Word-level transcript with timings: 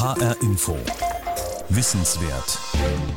HR 0.00 0.34
Info. 0.40 0.78
Wissenswert. 1.68 2.58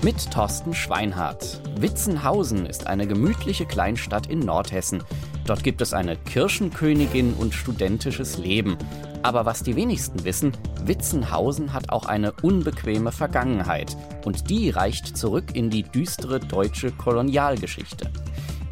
Mit 0.02 0.30
Thorsten 0.30 0.74
Schweinhardt. 0.74 1.62
Witzenhausen 1.80 2.66
ist 2.66 2.88
eine 2.88 3.08
gemütliche 3.08 3.66
Kleinstadt 3.66 4.28
in 4.28 4.40
Nordhessen. 4.40 5.02
Dort 5.46 5.64
gibt 5.64 5.80
es 5.80 5.94
eine 5.94 6.18
Kirchenkönigin 6.18 7.36
und 7.36 7.54
studentisches 7.54 8.38
Leben. 8.38 8.78
Aber 9.22 9.46
was 9.46 9.64
die 9.64 9.78
wenigsten 9.78 10.26
wissen, 10.26 10.58
Witzenhausen 10.84 11.72
hat 11.72 11.90
auch 11.90 12.06
eine 12.06 12.34
unbequeme 12.42 13.14
Vergangenheit. 13.14 13.96
Und 14.26 14.50
die 14.50 14.70
reicht 14.70 15.16
zurück 15.16 15.56
in 15.56 15.70
die 15.70 15.84
düstere 15.84 16.42
deutsche 16.42 16.92
Kolonialgeschichte. 16.92 18.12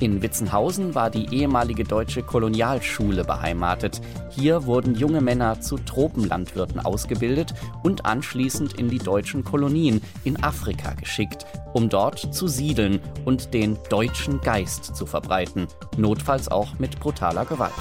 In 0.02 0.24
Witzenhausen 0.24 0.96
war 0.96 1.12
die 1.12 1.32
ehemalige 1.32 1.84
deutsche 1.84 2.24
Kolonialschule 2.24 3.24
beheimatet. 3.24 4.02
Hier 4.32 4.66
wurden 4.66 4.96
junge 4.96 5.22
Männer 5.22 5.62
zu 5.62 5.78
Tropenlandwirten 5.78 6.80
ausgebildet 6.80 7.54
und 7.84 8.04
anschließend 8.04 8.74
in 8.80 8.90
die 8.90 8.98
deutschen 8.98 9.44
Kolonien 9.44 10.02
in 10.24 10.44
Afrika 10.44 10.96
geschickt, 10.96 11.46
um 11.74 11.88
dort 11.88 12.34
zu 12.34 12.48
siedeln 12.48 13.00
und 13.26 13.54
den 13.54 13.78
deutschen 13.92 14.42
Geist 14.42 14.96
zu 14.96 15.06
verbreiten, 15.06 15.68
notfalls 15.98 16.48
auch 16.50 16.80
mit 16.80 17.00
brutaler 17.00 17.46
Gewalt. 17.46 17.72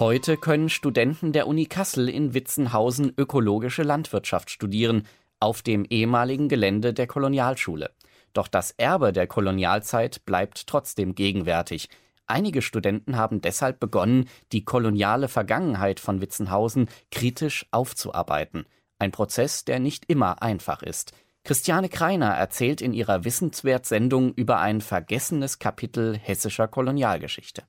Heute 0.00 0.36
können 0.36 0.70
Studenten 0.70 1.30
der 1.30 1.46
Uni 1.46 1.66
Kassel 1.66 2.08
in 2.08 2.34
Witzenhausen 2.34 3.12
ökologische 3.16 3.84
Landwirtschaft 3.84 4.50
studieren, 4.50 5.06
auf 5.38 5.62
dem 5.62 5.84
ehemaligen 5.84 6.48
Gelände 6.48 6.92
der 6.92 7.06
Kolonialschule. 7.06 7.90
Doch 8.34 8.48
das 8.48 8.72
Erbe 8.72 9.12
der 9.12 9.26
Kolonialzeit 9.26 10.24
bleibt 10.26 10.66
trotzdem 10.66 11.14
gegenwärtig. 11.14 11.88
Einige 12.26 12.62
Studenten 12.62 13.16
haben 13.16 13.40
deshalb 13.40 13.80
begonnen, 13.80 14.28
die 14.52 14.64
koloniale 14.64 15.28
Vergangenheit 15.28 16.00
von 16.00 16.20
Witzenhausen 16.20 16.88
kritisch 17.10 17.66
aufzuarbeiten. 17.70 18.66
Ein 18.98 19.12
Prozess, 19.12 19.64
der 19.64 19.78
nicht 19.78 20.04
immer 20.06 20.42
einfach 20.42 20.82
ist. 20.82 21.12
Christiane 21.44 21.90
Kreiner 21.90 22.30
erzählt 22.30 22.80
in 22.80 22.94
ihrer 22.94 23.24
Wissenswert-Sendung 23.24 24.32
über 24.32 24.60
ein 24.60 24.80
vergessenes 24.80 25.58
Kapitel 25.58 26.16
hessischer 26.16 26.68
Kolonialgeschichte. 26.68 27.64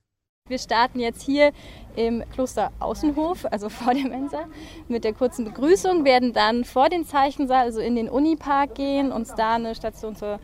Wir 0.48 0.58
starten 0.58 1.00
jetzt 1.00 1.22
hier 1.22 1.50
im 1.96 2.22
Kloster 2.32 2.70
Außenhof, 2.78 3.46
also 3.50 3.68
vor 3.68 3.94
der 3.94 4.08
Mensa, 4.08 4.44
mit 4.86 5.02
der 5.02 5.12
kurzen 5.12 5.44
Begrüßung, 5.44 6.04
werden 6.04 6.32
dann 6.32 6.64
vor 6.64 6.88
den 6.88 7.04
Zeichensaal, 7.04 7.64
also 7.64 7.80
in 7.80 7.96
den 7.96 8.08
Unipark 8.08 8.76
gehen, 8.76 9.10
uns 9.10 9.34
da 9.34 9.54
eine 9.54 9.74
Station 9.74 10.14
zur 10.14 10.38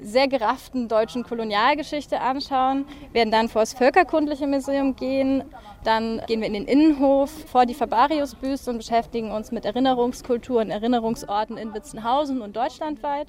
sehr 0.00 0.28
gerafften 0.28 0.86
deutschen 0.86 1.24
Kolonialgeschichte 1.24 2.20
anschauen, 2.20 2.84
werden 3.12 3.30
dann 3.30 3.48
vor 3.48 3.62
das 3.62 3.72
Völkerkundliche 3.72 4.46
Museum 4.46 4.96
gehen, 4.96 5.42
dann 5.82 6.20
gehen 6.26 6.40
wir 6.40 6.46
in 6.46 6.52
den 6.52 6.66
Innenhof 6.66 7.30
vor 7.50 7.64
die 7.64 7.74
Fabarius-Büste 7.74 8.70
und 8.70 8.76
beschäftigen 8.76 9.30
uns 9.30 9.50
mit 9.50 9.64
Erinnerungskultur 9.64 10.60
und 10.60 10.70
Erinnerungsorten 10.70 11.56
in 11.56 11.72
Witzenhausen 11.72 12.42
und 12.42 12.54
deutschlandweit 12.54 13.28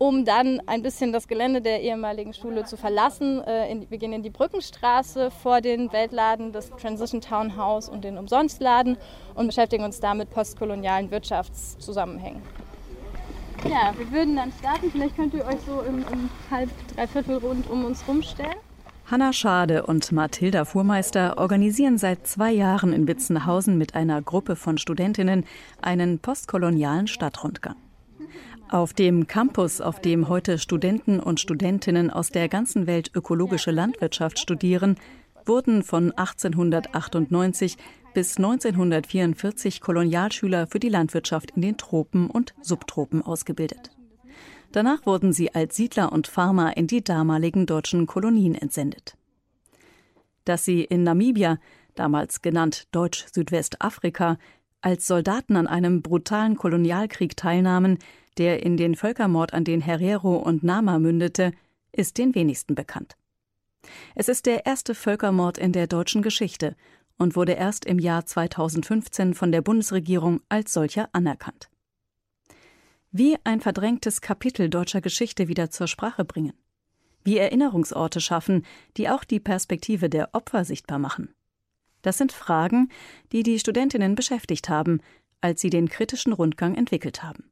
um 0.00 0.24
dann 0.24 0.62
ein 0.66 0.82
bisschen 0.82 1.12
das 1.12 1.28
Gelände 1.28 1.60
der 1.60 1.82
ehemaligen 1.82 2.32
Schule 2.32 2.64
zu 2.64 2.78
verlassen. 2.78 3.42
Äh, 3.44 3.84
wir 3.90 3.98
gehen 3.98 4.14
in 4.14 4.22
die 4.22 4.30
Brückenstraße 4.30 5.30
vor 5.30 5.60
den 5.60 5.92
Weltladen, 5.92 6.52
das 6.52 6.70
Transition 6.70 7.20
Town 7.20 7.54
House 7.54 7.90
und 7.90 8.02
den 8.02 8.16
Umsonstladen 8.16 8.96
und 9.34 9.46
beschäftigen 9.46 9.84
uns 9.84 10.00
da 10.00 10.14
mit 10.14 10.30
postkolonialen 10.30 11.10
Wirtschaftszusammenhängen. 11.10 12.40
Ja, 13.68 13.92
wir 13.94 14.10
würden 14.10 14.36
dann 14.36 14.50
starten. 14.58 14.90
Vielleicht 14.90 15.16
könnt 15.16 15.34
ihr 15.34 15.44
euch 15.44 15.60
so 15.66 15.82
im, 15.82 15.98
im 16.10 16.30
halb, 16.50 16.70
dreiviertel 16.96 17.36
rund 17.36 17.68
um 17.68 17.84
uns 17.84 18.02
rumstellen. 18.08 18.56
Hanna 19.04 19.34
Schade 19.34 19.84
und 19.84 20.12
Mathilda 20.12 20.64
Fuhrmeister 20.64 21.36
organisieren 21.36 21.98
seit 21.98 22.26
zwei 22.26 22.52
Jahren 22.52 22.94
in 22.94 23.06
Witzenhausen 23.06 23.76
mit 23.76 23.94
einer 23.94 24.22
Gruppe 24.22 24.56
von 24.56 24.78
Studentinnen 24.78 25.44
einen 25.82 26.20
postkolonialen 26.20 27.06
Stadtrundgang. 27.06 27.76
Auf 28.70 28.92
dem 28.92 29.26
Campus, 29.26 29.80
auf 29.80 30.00
dem 30.00 30.28
heute 30.28 30.56
Studenten 30.56 31.18
und 31.18 31.40
Studentinnen 31.40 32.08
aus 32.08 32.28
der 32.28 32.48
ganzen 32.48 32.86
Welt 32.86 33.10
ökologische 33.16 33.72
Landwirtschaft 33.72 34.38
studieren, 34.38 34.94
wurden 35.44 35.82
von 35.82 36.12
1898 36.12 37.76
bis 38.14 38.36
1944 38.36 39.80
Kolonialschüler 39.80 40.68
für 40.68 40.78
die 40.78 40.88
Landwirtschaft 40.88 41.50
in 41.56 41.62
den 41.62 41.78
Tropen 41.78 42.30
und 42.30 42.54
Subtropen 42.60 43.22
ausgebildet. 43.22 43.90
Danach 44.70 45.04
wurden 45.04 45.32
sie 45.32 45.52
als 45.52 45.74
Siedler 45.74 46.12
und 46.12 46.28
Farmer 46.28 46.76
in 46.76 46.86
die 46.86 47.02
damaligen 47.02 47.66
deutschen 47.66 48.06
Kolonien 48.06 48.54
entsendet. 48.54 49.16
Dass 50.44 50.64
sie 50.64 50.84
in 50.84 51.02
Namibia, 51.02 51.58
damals 51.96 52.40
genannt 52.40 52.86
Deutsch-Südwestafrika, 52.92 54.38
als 54.80 55.08
Soldaten 55.08 55.56
an 55.56 55.66
einem 55.66 56.02
brutalen 56.02 56.56
Kolonialkrieg 56.56 57.36
teilnahmen, 57.36 57.98
der 58.38 58.62
in 58.62 58.76
den 58.76 58.94
Völkermord 58.94 59.52
an 59.54 59.64
den 59.64 59.80
Herero 59.80 60.36
und 60.36 60.62
Nama 60.62 60.98
mündete, 60.98 61.52
ist 61.92 62.18
den 62.18 62.34
wenigsten 62.34 62.74
bekannt. 62.74 63.16
Es 64.14 64.28
ist 64.28 64.46
der 64.46 64.66
erste 64.66 64.94
Völkermord 64.94 65.58
in 65.58 65.72
der 65.72 65.86
deutschen 65.86 66.22
Geschichte 66.22 66.76
und 67.18 67.36
wurde 67.36 67.52
erst 67.52 67.84
im 67.84 67.98
Jahr 67.98 68.24
2015 68.24 69.34
von 69.34 69.52
der 69.52 69.62
Bundesregierung 69.62 70.40
als 70.48 70.72
solcher 70.72 71.08
anerkannt. 71.12 71.68
Wie 73.12 73.36
ein 73.44 73.60
verdrängtes 73.60 74.20
Kapitel 74.20 74.70
deutscher 74.70 75.00
Geschichte 75.00 75.48
wieder 75.48 75.70
zur 75.70 75.88
Sprache 75.88 76.24
bringen. 76.24 76.54
Wie 77.24 77.38
Erinnerungsorte 77.38 78.20
schaffen, 78.20 78.64
die 78.96 79.08
auch 79.08 79.24
die 79.24 79.40
Perspektive 79.40 80.08
der 80.08 80.30
Opfer 80.32 80.64
sichtbar 80.64 80.98
machen. 80.98 81.34
Das 82.02 82.16
sind 82.16 82.32
Fragen, 82.32 82.88
die 83.32 83.42
die 83.42 83.58
Studentinnen 83.58 84.14
beschäftigt 84.14 84.68
haben, 84.68 85.00
als 85.40 85.60
sie 85.60 85.70
den 85.70 85.88
kritischen 85.88 86.32
Rundgang 86.32 86.74
entwickelt 86.74 87.22
haben. 87.22 87.49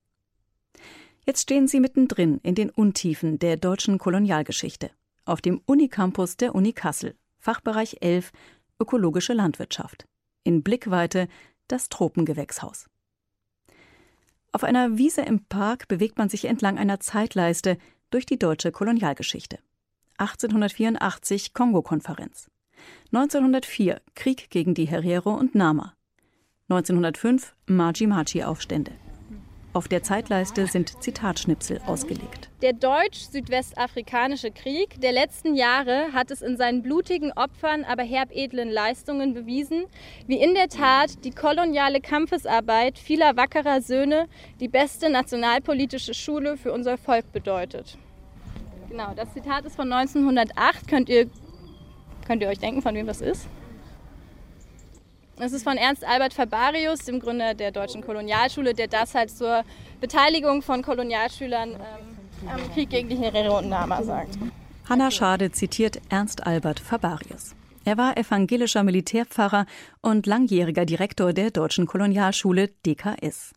Jetzt 1.28 1.42
stehen 1.42 1.68
sie 1.68 1.78
mittendrin 1.78 2.40
in 2.42 2.54
den 2.54 2.70
Untiefen 2.70 3.38
der 3.38 3.58
deutschen 3.58 3.98
Kolonialgeschichte, 3.98 4.90
auf 5.26 5.42
dem 5.42 5.60
Unicampus 5.66 6.38
der 6.38 6.54
Uni 6.54 6.72
Kassel, 6.72 7.16
Fachbereich 7.38 7.98
11 8.00 8.32
Ökologische 8.80 9.34
Landwirtschaft. 9.34 10.06
In 10.42 10.62
Blickweite 10.62 11.28
das 11.66 11.90
Tropengewächshaus. 11.90 12.86
Auf 14.52 14.64
einer 14.64 14.96
Wiese 14.96 15.20
im 15.20 15.44
Park 15.44 15.86
bewegt 15.86 16.16
man 16.16 16.30
sich 16.30 16.46
entlang 16.46 16.78
einer 16.78 16.98
Zeitleiste 16.98 17.76
durch 18.08 18.24
die 18.24 18.38
deutsche 18.38 18.72
Kolonialgeschichte. 18.72 19.58
1884 20.16 21.52
Kongo-Konferenz. 21.52 22.50
1904 23.12 24.00
Krieg 24.14 24.48
gegen 24.48 24.72
die 24.72 24.86
Herero 24.86 25.34
und 25.34 25.54
Nama. 25.54 25.92
1905 26.70 27.54
Maji-Maji-Aufstände. 27.66 28.92
Auf 29.78 29.86
der 29.86 30.02
Zeitleiste 30.02 30.66
sind 30.66 31.04
Zitatschnipsel 31.04 31.80
ausgelegt. 31.86 32.50
Der 32.62 32.72
deutsch-südwestafrikanische 32.72 34.50
Krieg 34.50 35.00
der 35.00 35.12
letzten 35.12 35.54
Jahre 35.54 36.12
hat 36.12 36.32
es 36.32 36.42
in 36.42 36.56
seinen 36.56 36.82
blutigen 36.82 37.30
Opfern, 37.30 37.84
aber 37.84 38.02
herbedlen 38.02 38.70
Leistungen 38.70 39.34
bewiesen, 39.34 39.84
wie 40.26 40.42
in 40.42 40.54
der 40.54 40.66
Tat 40.68 41.24
die 41.24 41.30
koloniale 41.30 42.00
Kampfesarbeit 42.00 42.98
vieler 42.98 43.36
wackerer 43.36 43.80
Söhne 43.80 44.26
die 44.58 44.66
beste 44.66 45.10
nationalpolitische 45.10 46.12
Schule 46.12 46.56
für 46.56 46.72
unser 46.72 46.98
Volk 46.98 47.30
bedeutet. 47.30 47.96
Genau, 48.90 49.12
das 49.14 49.32
Zitat 49.32 49.64
ist 49.64 49.76
von 49.76 49.92
1908. 49.92 50.88
Könnt 50.88 51.08
ihr, 51.08 51.30
könnt 52.26 52.42
ihr 52.42 52.48
euch 52.48 52.58
denken, 52.58 52.82
von 52.82 52.96
wem 52.96 53.06
das 53.06 53.20
ist? 53.20 53.46
Es 55.41 55.53
ist 55.53 55.62
von 55.62 55.76
Ernst 55.76 56.04
Albert 56.04 56.34
Fabarius, 56.34 57.00
dem 57.00 57.21
Gründer 57.21 57.54
der 57.54 57.71
deutschen 57.71 58.03
Kolonialschule, 58.03 58.75
der 58.75 58.88
das 58.88 59.15
halt 59.15 59.31
zur 59.31 59.65
Beteiligung 60.00 60.62
von 60.62 60.82
Kolonialschülern 60.82 61.75
ähm, 61.75 62.49
am 62.49 62.72
Krieg 62.72 62.91
gegen 62.91 63.09
die 63.09 63.16
Herero 63.16 63.59
und 63.59 63.69
Nama 63.69 64.03
sagt. 64.03 64.37
Hanna 64.88 65.12
Schade 65.12 65.53
zitiert 65.53 66.00
Ernst 66.09 66.44
Albert 66.44 66.81
Fabarius. 66.81 67.54
Er 67.84 67.97
war 67.97 68.16
evangelischer 68.16 68.82
Militärpfarrer 68.82 69.66
und 70.00 70.26
langjähriger 70.26 70.84
Direktor 70.84 71.32
der 71.32 71.53
deutschen 71.53 71.87
Kolonialschule 71.87 72.69
DKS. 72.84 73.53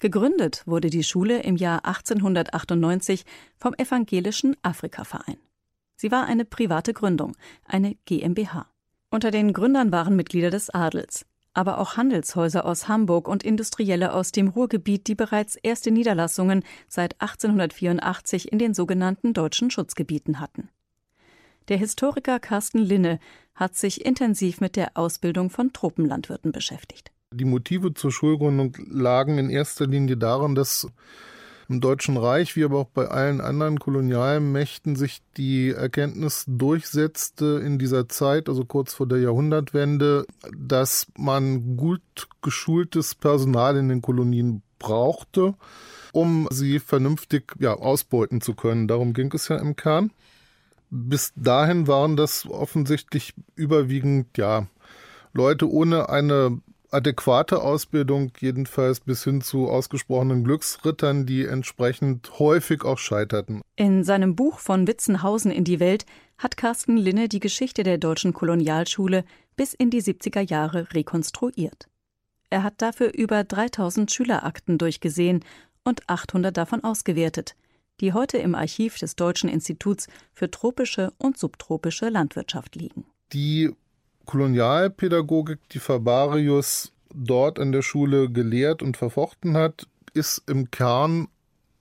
Gegründet 0.00 0.64
wurde 0.66 0.90
die 0.90 1.04
Schule 1.04 1.42
im 1.42 1.56
Jahr 1.56 1.84
1898 1.84 3.24
vom 3.56 3.74
Evangelischen 3.74 4.56
Afrikaverein. 4.62 5.38
Sie 5.96 6.10
war 6.10 6.26
eine 6.26 6.44
private 6.44 6.92
Gründung, 6.92 7.36
eine 7.66 7.94
GmbH. 8.04 8.66
Unter 9.10 9.30
den 9.30 9.54
Gründern 9.54 9.90
waren 9.90 10.16
Mitglieder 10.16 10.50
des 10.50 10.68
Adels, 10.68 11.24
aber 11.54 11.78
auch 11.78 11.96
Handelshäuser 11.96 12.66
aus 12.66 12.88
Hamburg 12.88 13.26
und 13.26 13.42
Industrielle 13.42 14.12
aus 14.12 14.32
dem 14.32 14.48
Ruhrgebiet, 14.48 15.06
die 15.06 15.14
bereits 15.14 15.56
erste 15.56 15.90
Niederlassungen 15.90 16.62
seit 16.88 17.20
1884 17.20 18.52
in 18.52 18.58
den 18.58 18.74
sogenannten 18.74 19.32
deutschen 19.32 19.70
Schutzgebieten 19.70 20.40
hatten. 20.40 20.68
Der 21.68 21.78
Historiker 21.78 22.38
Carsten 22.38 22.78
Linne 22.78 23.18
hat 23.54 23.76
sich 23.76 24.04
intensiv 24.04 24.60
mit 24.60 24.76
der 24.76 24.92
Ausbildung 24.94 25.48
von 25.48 25.72
Tropenlandwirten 25.72 26.52
beschäftigt. 26.52 27.10
Die 27.32 27.44
Motive 27.44 27.94
zur 27.94 28.12
Schulgründung 28.12 28.76
lagen 28.88 29.38
in 29.38 29.50
erster 29.50 29.86
Linie 29.86 30.16
darin, 30.16 30.54
dass 30.54 30.86
im 31.68 31.80
Deutschen 31.80 32.16
Reich 32.16 32.56
wie 32.56 32.64
aber 32.64 32.78
auch 32.78 32.88
bei 32.88 33.06
allen 33.08 33.40
anderen 33.40 33.78
Kolonialmächten 33.78 34.96
sich 34.96 35.20
die 35.36 35.70
Erkenntnis 35.70 36.44
durchsetzte 36.46 37.62
in 37.64 37.78
dieser 37.78 38.08
Zeit, 38.08 38.48
also 38.48 38.64
kurz 38.64 38.94
vor 38.94 39.06
der 39.06 39.18
Jahrhundertwende, 39.18 40.26
dass 40.56 41.06
man 41.16 41.76
gut 41.76 42.00
geschultes 42.40 43.14
Personal 43.14 43.76
in 43.76 43.90
den 43.90 44.00
Kolonien 44.00 44.62
brauchte, 44.78 45.54
um 46.12 46.48
sie 46.50 46.78
vernünftig 46.78 47.54
ja, 47.58 47.74
ausbeuten 47.74 48.40
zu 48.40 48.54
können. 48.54 48.88
Darum 48.88 49.12
ging 49.12 49.30
es 49.34 49.48
ja 49.48 49.56
im 49.56 49.76
Kern. 49.76 50.10
Bis 50.90 51.32
dahin 51.36 51.86
waren 51.86 52.16
das 52.16 52.46
offensichtlich 52.48 53.34
überwiegend 53.56 54.38
ja 54.38 54.66
Leute 55.34 55.70
ohne 55.70 56.08
eine 56.08 56.60
adäquate 56.90 57.62
Ausbildung, 57.62 58.32
jedenfalls 58.38 59.00
bis 59.00 59.24
hin 59.24 59.40
zu 59.40 59.68
ausgesprochenen 59.68 60.44
Glücksrittern, 60.44 61.26
die 61.26 61.44
entsprechend 61.44 62.38
häufig 62.38 62.84
auch 62.84 62.98
scheiterten. 62.98 63.62
In 63.76 64.04
seinem 64.04 64.36
Buch 64.36 64.58
von 64.58 64.86
Witzenhausen 64.86 65.50
in 65.50 65.64
die 65.64 65.80
Welt 65.80 66.06
hat 66.38 66.56
Carsten 66.56 66.96
Linne 66.96 67.28
die 67.28 67.40
Geschichte 67.40 67.82
der 67.82 67.98
deutschen 67.98 68.32
Kolonialschule 68.32 69.24
bis 69.56 69.74
in 69.74 69.90
die 69.90 70.02
70er 70.02 70.40
Jahre 70.40 70.92
rekonstruiert. 70.92 71.88
Er 72.50 72.62
hat 72.62 72.74
dafür 72.78 73.12
über 73.12 73.44
3000 73.44 74.10
Schülerakten 74.10 74.78
durchgesehen 74.78 75.44
und 75.84 76.08
800 76.08 76.56
davon 76.56 76.84
ausgewertet, 76.84 77.56
die 78.00 78.12
heute 78.12 78.38
im 78.38 78.54
Archiv 78.54 78.98
des 78.98 79.16
Deutschen 79.16 79.50
Instituts 79.50 80.06
für 80.32 80.50
tropische 80.50 81.12
und 81.18 81.36
subtropische 81.36 82.08
Landwirtschaft 82.08 82.76
liegen. 82.76 83.04
Die 83.32 83.70
Kolonialpädagogik, 84.28 85.58
die 85.70 85.78
Fabarius 85.78 86.92
dort 87.14 87.58
an 87.58 87.72
der 87.72 87.80
Schule 87.80 88.30
gelehrt 88.30 88.82
und 88.82 88.98
verfochten 88.98 89.56
hat, 89.56 89.86
ist 90.12 90.42
im 90.46 90.70
Kern, 90.70 91.28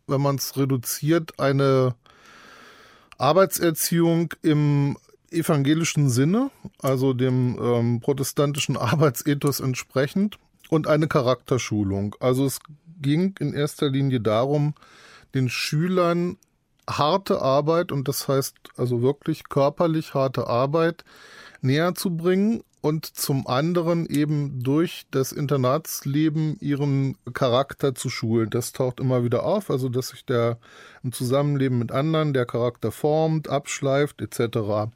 wenn 0.07 0.21
man 0.21 0.37
es 0.37 0.55
reduziert, 0.55 1.41
eine 1.41 1.93
Arbeitserziehung 3.17 4.33
im 4.43 4.95
evangelischen 5.29 6.09
Sinne, 6.09 6.49
also 6.81 7.13
dem 7.13 7.59
ähm, 7.61 7.99
protestantischen 7.99 8.77
Arbeitsethos 8.77 9.59
entsprechend, 9.59 10.39
und 10.69 10.87
eine 10.87 11.07
Charakterschulung. 11.07 12.15
Also 12.21 12.45
es 12.45 12.59
ging 13.01 13.35
in 13.41 13.53
erster 13.53 13.89
Linie 13.89 14.21
darum, 14.21 14.73
den 15.35 15.49
Schülern 15.49 16.37
harte 16.89 17.41
Arbeit, 17.41 17.91
und 17.91 18.07
das 18.07 18.29
heißt 18.29 18.55
also 18.77 19.01
wirklich 19.01 19.49
körperlich 19.49 20.13
harte 20.13 20.47
Arbeit, 20.47 21.03
näher 21.61 21.95
zu 21.95 22.15
bringen 22.15 22.63
und 22.81 23.05
zum 23.05 23.47
anderen 23.47 24.05
eben 24.05 24.63
durch 24.63 25.07
das 25.11 25.31
Internatsleben 25.31 26.57
ihren 26.59 27.17
Charakter 27.33 27.95
zu 27.95 28.09
schulen. 28.09 28.49
Das 28.49 28.71
taucht 28.71 28.99
immer 28.99 29.23
wieder 29.23 29.43
auf, 29.43 29.69
also 29.69 29.89
dass 29.89 30.09
sich 30.09 30.25
der 30.25 30.57
im 31.03 31.11
Zusammenleben 31.11 31.79
mit 31.79 31.91
anderen 31.91 32.33
der 32.33 32.45
Charakter 32.45 32.91
formt, 32.91 33.49
abschleift 33.49 34.21
etc. 34.21 34.91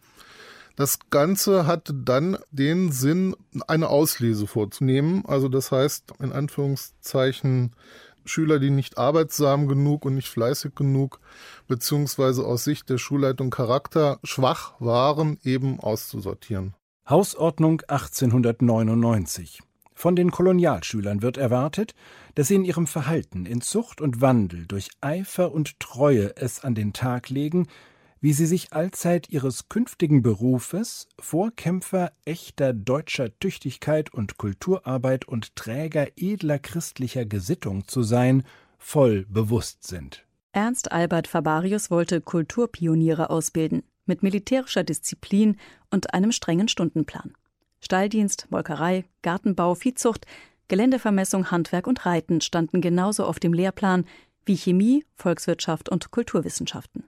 Das 0.76 1.00
Ganze 1.10 1.68
hat 1.68 1.94
dann 1.94 2.38
den 2.52 2.92
Sinn, 2.92 3.36
eine 3.68 3.90
Auslese 3.90 4.48
vorzunehmen. 4.48 5.24
Also 5.28 5.50
das 5.50 5.72
heißt, 5.72 6.14
in 6.20 6.32
Anführungszeichen, 6.32 7.76
Schüler, 8.26 8.60
die 8.60 8.70
nicht 8.70 8.98
arbeitsam 8.98 9.68
genug 9.68 10.06
und 10.06 10.16
nicht 10.16 10.28
fleißig 10.28 10.76
genug, 10.76 11.20
beziehungsweise 11.68 12.46
aus 12.46 12.64
Sicht 12.64 12.90
der 12.90 12.98
Schulleitung 12.98 13.50
Charakter 13.50 14.20
schwach 14.24 14.74
waren, 14.80 15.38
eben 15.44 15.80
auszusortieren. 15.80 16.74
Hausordnung 17.10 17.82
1899. 17.88 19.60
Von 19.94 20.16
den 20.16 20.32
Kolonialschülern 20.32 21.22
wird 21.22 21.38
erwartet, 21.38 21.94
dass 22.36 22.48
sie 22.48 22.56
in 22.56 22.66
ihrem 22.66 22.88
Verhalten, 22.88 23.46
in 23.46 23.62
Zucht 23.62 24.02
und 24.02 24.22
Wandel 24.22 24.66
durch 24.66 24.90
Eifer 25.02 25.52
und 25.52 25.80
Treue 25.80 26.36
es 26.38 26.64
an 26.64 26.74
den 26.74 26.94
Tag 26.94 27.30
legen, 27.30 27.68
wie 28.22 28.34
sie 28.34 28.46
sich 28.46 28.72
allzeit 28.72 29.30
ihres 29.30 29.68
künftigen 29.68 30.22
Berufes, 30.22 31.08
Vorkämpfer 31.20 32.12
echter 32.24 32.72
deutscher 32.72 33.38
Tüchtigkeit 33.40 34.14
und 34.14 34.38
Kulturarbeit 34.38 35.28
und 35.28 35.56
Träger 35.56 36.08
edler 36.16 36.60
christlicher 36.60 37.26
Gesittung 37.26 37.88
zu 37.88 38.04
sein, 38.04 38.44
voll 38.78 39.26
bewusst 39.28 39.88
sind. 39.88 40.24
Ernst 40.54 40.92
Albert 40.92 41.28
Fabarius 41.28 41.90
wollte 41.90 42.22
Kulturpioniere 42.22 43.32
ausbilden, 43.32 43.84
mit 44.06 44.22
militärischer 44.22 44.84
Disziplin 44.84 45.58
und 45.90 46.14
einem 46.14 46.32
strengen 46.32 46.68
Stundenplan. 46.68 47.34
Stalldienst, 47.80 48.48
Molkerei, 48.50 49.06
Gartenbau, 49.24 49.74
Viehzucht, 49.74 50.26
Geländevermessung, 50.68 51.50
Handwerk 51.50 51.88
und 51.88 52.06
Reiten 52.06 52.42
standen 52.42 52.82
genauso 52.82 53.26
auf 53.26 53.40
dem 53.40 53.54
Lehrplan 53.54 54.06
wie 54.46 54.56
Chemie, 54.56 55.06
Volkswirtschaft 55.16 55.90
und 55.90 56.12
Kulturwissenschaften. 56.12 57.06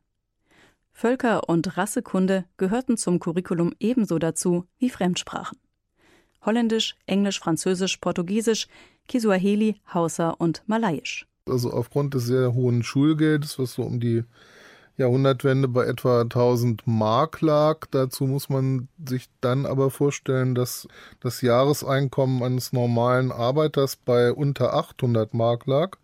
Völker- 0.94 1.50
und 1.50 1.75
Rassekunde 1.75 2.45
gehörten 2.57 2.98
zum 2.98 3.19
Curriculum 3.19 3.74
ebenso 3.80 4.19
dazu 4.19 4.66
wie 4.78 4.90
Fremdsprachen. 4.90 5.57
Holländisch, 6.45 6.95
Englisch, 7.07 7.40
Französisch, 7.40 7.98
Portugiesisch, 7.98 8.68
Kiswahili, 9.07 9.81
Hausa 9.94 10.30
und 10.30 10.63
Malayisch. 10.68 11.28
Also 11.50 11.72
aufgrund 11.72 12.13
des 12.13 12.25
sehr 12.25 12.54
hohen 12.54 12.84
Schulgeldes, 12.84 13.60
was 13.60 13.74
so 13.74 13.84
um 13.84 14.00
die 14.00 14.24
Jahrhundertwende 14.95 15.68
bei 15.68 15.86
etwa 15.86 16.22
1000 16.22 16.86
Mark 16.86 17.42
lag. 17.42 17.88
Dazu 17.92 18.25
muss 18.25 18.50
man 18.50 18.88
sich 19.04 19.28
dann 19.42 19.66
aber 19.66 19.90
vorstellen, 19.90 20.54
dass 20.54 20.88
das 21.19 21.42
Jahreseinkommen 21.42 22.44
eines 22.44 22.72
normalen 22.74 23.31
Arbeiters 23.31 23.95
bei 23.95 24.31
unter 24.31 24.74
800 24.74 25.34
Mark 25.34 25.66
lag. 25.66 25.98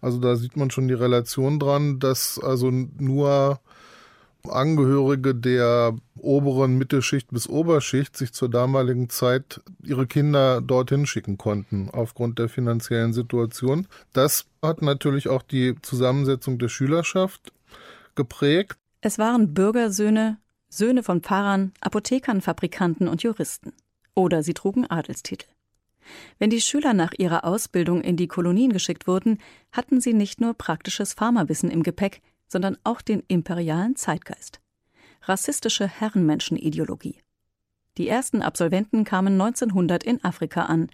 Also 0.00 0.18
da 0.18 0.36
sieht 0.36 0.56
man 0.56 0.70
schon 0.70 0.88
die 0.88 0.94
Relation 0.94 1.58
dran, 1.58 1.98
dass 1.98 2.38
also 2.38 2.70
nur 2.70 3.60
Angehörige 4.48 5.34
der 5.34 5.96
oberen 6.18 6.78
Mittelschicht 6.78 7.30
bis 7.30 7.48
Oberschicht 7.48 8.16
sich 8.16 8.32
zur 8.32 8.48
damaligen 8.48 9.08
Zeit 9.08 9.60
ihre 9.82 10.06
Kinder 10.06 10.60
dorthin 10.60 11.06
schicken 11.06 11.38
konnten, 11.38 11.90
aufgrund 11.90 12.38
der 12.38 12.48
finanziellen 12.48 13.12
Situation. 13.12 13.86
Das 14.12 14.46
hat 14.62 14.82
natürlich 14.82 15.28
auch 15.28 15.42
die 15.42 15.74
Zusammensetzung 15.82 16.58
der 16.58 16.68
Schülerschaft 16.68 17.52
geprägt. 18.14 18.76
Es 19.00 19.18
waren 19.18 19.54
Bürgersöhne, 19.54 20.38
Söhne 20.68 21.02
von 21.02 21.22
Pfarrern, 21.22 21.72
Apothekern, 21.80 22.40
Fabrikanten 22.40 23.08
und 23.08 23.22
Juristen. 23.22 23.72
Oder 24.14 24.42
sie 24.42 24.54
trugen 24.54 24.86
Adelstitel. 24.86 25.46
Wenn 26.38 26.50
die 26.50 26.60
Schüler 26.60 26.94
nach 26.94 27.12
ihrer 27.16 27.44
Ausbildung 27.44 28.00
in 28.00 28.16
die 28.16 28.28
Kolonien 28.28 28.72
geschickt 28.72 29.06
wurden, 29.06 29.38
hatten 29.72 30.00
sie 30.00 30.12
nicht 30.12 30.40
nur 30.40 30.54
praktisches 30.54 31.14
Pharmawissen 31.14 31.70
im 31.70 31.82
Gepäck, 31.82 32.22
sondern 32.50 32.76
auch 32.84 33.00
den 33.00 33.22
imperialen 33.28 33.96
Zeitgeist. 33.96 34.60
Rassistische 35.22 35.86
Herrenmenschenideologie. 35.86 37.20
Die 37.96 38.08
ersten 38.08 38.42
Absolventen 38.42 39.04
kamen 39.04 39.40
1900 39.40 40.02
in 40.04 40.24
Afrika 40.24 40.64
an, 40.64 40.88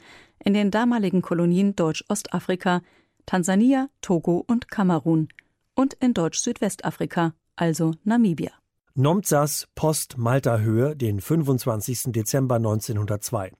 in 0.45 0.55
den 0.55 0.71
damaligen 0.71 1.23
Kolonien 1.23 1.75
Deutsch-Ostafrika, 1.77 2.83
Tansania, 3.27 3.89
Togo 4.01 4.45
und 4.47 4.71
Kamerun 4.71 5.29
und 5.75 5.95
in 5.95 6.15
Deutsch-Südwestafrika, 6.15 7.35
also 7.57 7.93
Namibia. 8.05 8.53
Nomzas 8.95 9.69
Post 9.75 10.17
Malta 10.17 10.59
Höhe, 10.59 10.97
den 10.97 11.21
25. 11.21 12.13
Dezember 12.13 12.57
1902. 12.57 13.53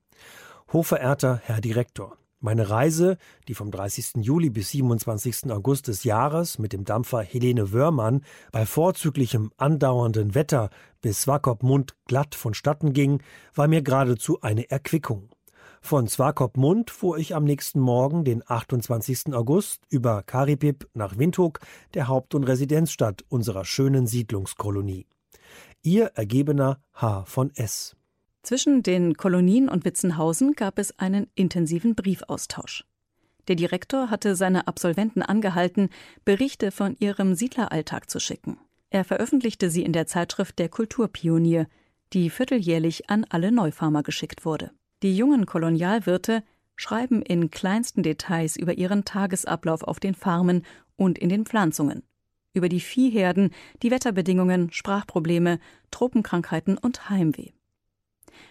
Hochverehrter 0.73 1.41
Herr 1.45 1.61
Direktor, 1.61 2.17
meine 2.41 2.71
Reise, 2.71 3.19
die 3.49 3.55
vom 3.55 3.71
30. 3.71 4.25
Juli 4.25 4.51
bis 4.51 4.71
27. 4.71 5.51
August 5.51 5.89
des 5.89 6.05
Jahres 6.05 6.59
mit 6.59 6.73
dem 6.73 6.85
Dampfer 6.85 7.23
Helene 7.23 7.73
Wörmann 7.73 8.23
bei 8.53 8.67
vorzüglichem 8.67 9.51
andauernden 9.57 10.35
Wetter 10.35 10.71
bis 11.01 11.23
Swakopmund 11.23 11.97
glatt 12.07 12.35
vonstatten 12.35 12.93
ging, 12.93 13.23
war 13.55 13.69
mir 13.69 13.83
geradezu 13.83 14.41
eine 14.43 14.71
Erquickung. 14.71 15.31
Von 15.81 16.09
Swakopmund 16.09 16.91
fuhr 16.91 17.19
ich 17.19 17.35
am 17.35 17.45
nächsten 17.45 17.81
Morgen, 17.81 18.25
den 18.25 18.43
28. 18.45 19.35
August, 19.35 19.83
über 19.89 20.23
Karipip 20.23 20.89
nach 20.95 21.17
Windhoek, 21.17 21.61
der 21.95 22.09
Haupt- 22.09 22.35
und 22.35 22.45
Residenzstadt 22.45 23.25
unserer 23.29 23.65
schönen 23.65 24.07
Siedlungskolonie. 24.07 25.07
Ihr 25.83 26.07
ergebener 26.15 26.81
H. 26.95 27.25
von 27.27 27.55
S. 27.55 27.96
Zwischen 28.47 28.85
den 28.85 29.17
Kolonien 29.17 29.69
und 29.69 29.85
Witzenhausen 29.85 30.53
gab 30.53 30.79
es 30.79 30.97
einen 31.01 31.27
intensiven 31.35 31.97
Briefaustausch. 31.97 32.85
Der 33.49 33.57
Direktor 33.57 34.09
hatte 34.09 34.37
seine 34.37 34.69
Absolventen 34.69 35.21
angehalten, 35.21 35.89
Berichte 36.25 36.71
von 36.71 36.95
ihrem 37.01 37.35
Siedleralltag 37.35 38.09
zu 38.09 38.21
schicken. 38.21 38.57
Er 38.91 39.03
veröffentlichte 39.03 39.69
sie 39.69 39.83
in 39.83 39.93
der 39.93 40.07
Zeitschrift 40.07 40.61
Der 40.61 40.69
Kulturpionier, 40.69 41.67
die 42.13 42.31
vierteljährlich 42.31 43.11
an 43.11 43.27
alle 43.31 43.51
Neufarmer 43.51 44.05
geschickt 44.05 44.45
wurde. 44.45 44.71
Die 45.03 45.17
jungen 45.17 45.45
Kolonialwirte 45.45 46.45
schreiben 46.77 47.23
in 47.23 47.51
kleinsten 47.51 48.05
Details 48.05 48.57
über 48.57 48.75
ihren 48.75 49.05
Tagesablauf 49.05 49.83
auf 49.83 49.99
den 49.99 50.15
Farmen 50.15 50.63
und 50.95 51.19
in 51.19 51.31
den 51.31 51.47
Pflanzungen, 51.47 52.05
über 52.53 52.69
die 52.69 52.79
Viehherden, 52.79 53.51
die 53.83 53.91
Wetterbedingungen, 53.91 54.71
Sprachprobleme, 54.71 55.59
Tropenkrankheiten 55.91 56.79
und 56.79 57.11
Heimweh. 57.11 57.56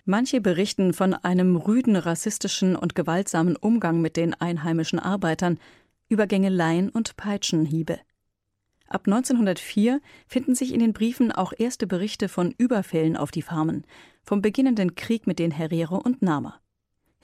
Manche 0.06 0.42
berichten 0.42 0.94
von 0.94 1.14
einem 1.14 1.56
rüden 1.56 1.96
rassistischen 1.96 2.76
und 2.76 2.96
gewaltsamen 2.96 3.56
Umgang 3.56 4.02
mit 4.02 4.18
den 4.18 4.34
einheimischen 4.34 5.00
Arbeitern, 5.00 5.60
Übergängeleien 6.10 6.90
und 6.90 7.18
Peitschenhiebe. 7.18 8.00
Ab 8.88 9.08
1904 9.08 10.00
finden 10.28 10.54
sich 10.54 10.74
in 10.74 10.80
den 10.80 10.94
Briefen 10.94 11.32
auch 11.32 11.54
erste 11.58 11.88
Berichte 11.88 12.30
von 12.30 12.54
Überfällen 12.58 13.18
auf 13.18 13.32
die 13.32 13.42
Farmen, 13.42 13.86
vom 14.24 14.42
beginnenden 14.42 14.96
Krieg 14.96 15.26
mit 15.28 15.40
den 15.40 15.52
Herero 15.52 15.98
und 15.98 16.22
Nama. 16.22 16.60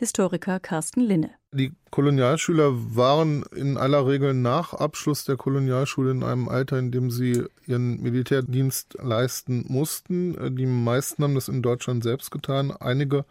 Historiker 0.01 0.59
Carsten 0.59 1.01
Linne. 1.01 1.29
Die 1.51 1.73
Kolonialschüler 1.91 2.71
waren 2.95 3.43
in 3.55 3.77
aller 3.77 4.07
Regel 4.07 4.33
nach 4.33 4.73
Abschluss 4.73 5.25
der 5.25 5.37
Kolonialschule 5.37 6.09
in 6.09 6.23
einem 6.23 6.49
Alter, 6.49 6.79
in 6.79 6.89
dem 6.89 7.11
sie 7.11 7.43
ihren 7.67 8.01
Militärdienst 8.01 8.97
leisten 8.99 9.63
mussten. 9.67 10.55
Die 10.55 10.65
meisten 10.65 11.23
haben 11.23 11.35
das 11.35 11.49
in 11.49 11.61
Deutschland 11.61 12.01
selbst 12.01 12.31
getan, 12.31 12.71
einige 12.71 13.25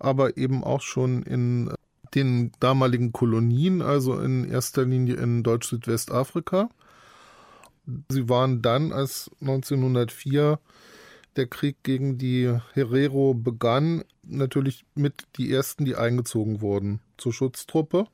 aber 0.00 0.36
eben 0.36 0.64
auch 0.64 0.80
schon 0.80 1.22
in 1.22 1.70
den 2.16 2.50
damaligen 2.58 3.12
Kolonien, 3.12 3.80
also 3.80 4.18
in 4.18 4.44
erster 4.50 4.84
Linie 4.84 5.14
in 5.14 5.44
Deutsch-Südwestafrika. 5.44 6.68
Sie 8.08 8.28
waren 8.28 8.60
dann, 8.60 8.92
als 8.92 9.30
1904 9.40 10.58
der 11.38 11.46
Krieg 11.46 11.76
gegen 11.82 12.18
die 12.18 12.54
Herero 12.74 13.32
begann, 13.34 14.04
natürlich 14.22 14.84
mit 14.94 15.24
die 15.36 15.52
ersten, 15.52 15.84
die 15.84 15.96
eingezogen 15.96 16.60
wurden 16.60 17.00
zur 17.16 17.32
Schutztruppe 17.32 18.06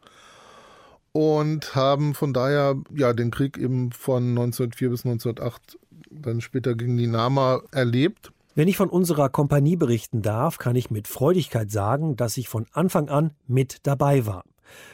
und 1.13 1.75
haben 1.75 2.15
von 2.15 2.33
daher 2.33 2.77
ja 2.95 3.13
den 3.13 3.31
Krieg 3.31 3.57
eben 3.57 3.93
von 3.93 4.31
1904 4.31 4.91
bis 4.91 5.05
1908 5.05 5.79
dann 6.11 6.41
später 6.41 6.75
gegen 6.75 6.97
die 6.97 7.07
Nama 7.07 7.63
erlebt. 7.73 8.33
Wenn 8.57 8.69
ich 8.69 8.77
von 8.77 8.89
unserer 8.89 9.29
Kompanie 9.29 9.77
berichten 9.77 10.23
darf, 10.23 10.59
kann 10.59 10.77
ich 10.77 10.91
mit 10.91 11.09
Freudigkeit 11.09 11.71
sagen, 11.71 12.17
dass 12.17 12.37
ich 12.37 12.49
von 12.49 12.67
Anfang 12.73 13.09
an 13.09 13.33
mit 13.47 13.79
dabei 13.85 14.27
war. 14.27 14.45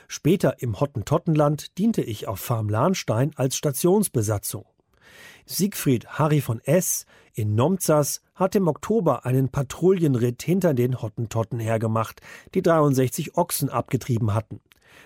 Später 0.09 0.63
im 0.63 0.81
Hottentottenland 0.81 1.79
diente 1.79 2.03
ich 2.03 2.29
auf 2.29 2.41
Farm 2.41 2.69
Lahnstein 2.69 3.33
als 3.37 3.57
Stationsbesatzung. 3.57 4.65
Siegfried 5.47 6.07
Harry 6.19 6.41
von 6.41 6.61
S. 6.61 7.07
in 7.35 7.55
Nomzas 7.55 8.23
hat 8.35 8.55
im 8.55 8.69
Oktober 8.69 9.27
einen 9.27 9.49
Patrouillenritt 9.49 10.43
hinter 10.43 10.75
den 10.75 11.01
Hottentotten 11.03 11.59
hergemacht, 11.59 12.21
die 12.55 12.63
63 12.63 13.37
Ochsen 13.37 13.69
abgetrieben 13.69 14.35
hatten. 14.35 14.61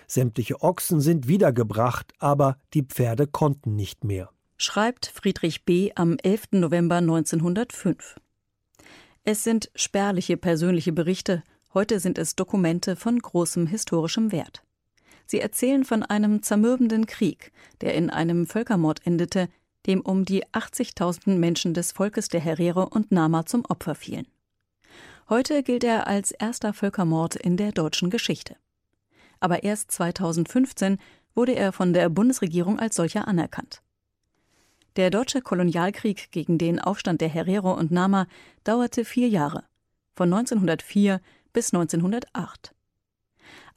Sämtliche 0.07 0.61
Ochsen 0.61 1.01
sind 1.01 1.27
wiedergebracht, 1.27 2.13
aber 2.19 2.57
die 2.73 2.83
Pferde 2.83 3.27
konnten 3.27 3.75
nicht 3.75 4.03
mehr. 4.03 4.29
Schreibt 4.57 5.07
Friedrich 5.07 5.65
B. 5.65 5.91
am 5.95 6.17
11. 6.21 6.47
November 6.51 6.97
1905. 6.97 8.15
Es 9.23 9.43
sind 9.43 9.71
spärliche 9.75 10.37
persönliche 10.37 10.93
Berichte, 10.93 11.43
heute 11.73 11.99
sind 11.99 12.17
es 12.17 12.35
Dokumente 12.35 12.95
von 12.95 13.19
großem 13.19 13.67
historischem 13.67 14.31
Wert. 14.31 14.63
Sie 15.25 15.39
erzählen 15.39 15.83
von 15.83 16.03
einem 16.03 16.43
zermürbenden 16.43 17.07
Krieg, 17.07 17.51
der 17.81 17.95
in 17.95 18.09
einem 18.09 18.45
Völkermord 18.45 19.05
endete, 19.05 19.49
dem 19.87 20.01
um 20.01 20.25
die 20.25 20.45
80.000 20.47 21.37
Menschen 21.37 21.73
des 21.73 21.91
Volkes 21.91 22.27
der 22.27 22.39
Herero 22.39 22.83
und 22.83 23.11
Nama 23.11 23.45
zum 23.45 23.65
Opfer 23.65 23.95
fielen. 23.95 24.27
Heute 25.29 25.63
gilt 25.63 25.83
er 25.83 26.07
als 26.07 26.31
erster 26.31 26.73
Völkermord 26.73 27.35
in 27.35 27.57
der 27.57 27.71
deutschen 27.71 28.09
Geschichte. 28.09 28.55
Aber 29.39 29.63
erst 29.63 29.91
2015 29.91 30.97
wurde 31.33 31.55
er 31.55 31.71
von 31.71 31.93
der 31.93 32.09
Bundesregierung 32.09 32.79
als 32.79 32.95
solcher 32.95 33.27
anerkannt. 33.27 33.81
Der 34.95 35.09
deutsche 35.09 35.41
Kolonialkrieg 35.41 36.31
gegen 36.31 36.57
den 36.57 36.79
Aufstand 36.79 37.21
der 37.21 37.27
Herero 37.27 37.73
und 37.73 37.91
Nama 37.91 38.27
dauerte 38.63 39.03
vier 39.03 39.27
Jahre, 39.27 39.63
von 40.15 40.33
1904 40.33 41.19
bis 41.51 41.73
1908. 41.73 42.73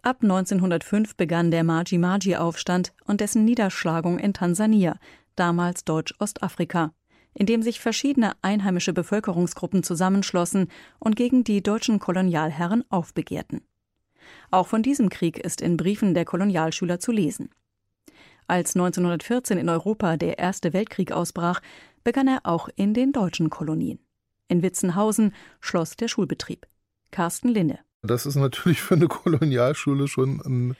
Ab 0.02 0.18
1905 0.22 1.16
begann 1.16 1.50
der 1.50 1.64
Maji-Maji-Aufstand 1.64 2.92
und 3.04 3.20
dessen 3.20 3.44
Niederschlagung 3.44 4.20
in 4.20 4.32
Tansania, 4.32 4.96
damals 5.38 5.84
Deutsch-Ostafrika, 5.84 6.92
in 7.34 7.46
dem 7.46 7.62
sich 7.62 7.80
verschiedene 7.80 8.32
einheimische 8.42 8.92
Bevölkerungsgruppen 8.92 9.82
zusammenschlossen 9.82 10.68
und 10.98 11.16
gegen 11.16 11.44
die 11.44 11.62
deutschen 11.62 11.98
Kolonialherren 11.98 12.84
aufbegehrten. 12.90 13.62
Auch 14.50 14.66
von 14.66 14.82
diesem 14.82 15.08
Krieg 15.08 15.38
ist 15.38 15.60
in 15.60 15.76
Briefen 15.76 16.14
der 16.14 16.24
Kolonialschüler 16.24 16.98
zu 16.98 17.12
lesen. 17.12 17.50
Als 18.46 18.74
1914 18.74 19.58
in 19.58 19.68
Europa 19.68 20.16
der 20.16 20.38
Erste 20.38 20.72
Weltkrieg 20.72 21.12
ausbrach, 21.12 21.60
begann 22.02 22.28
er 22.28 22.40
auch 22.44 22.68
in 22.76 22.94
den 22.94 23.12
deutschen 23.12 23.50
Kolonien. 23.50 23.98
In 24.48 24.62
Witzenhausen 24.62 25.34
schloss 25.60 25.96
der 25.96 26.08
Schulbetrieb. 26.08 26.66
Carsten 27.10 27.48
Linne. 27.48 27.80
Das 28.02 28.26
ist 28.26 28.36
natürlich 28.36 28.80
für 28.80 28.94
eine 28.94 29.08
Kolonialschule 29.08 30.08
schon 30.08 30.74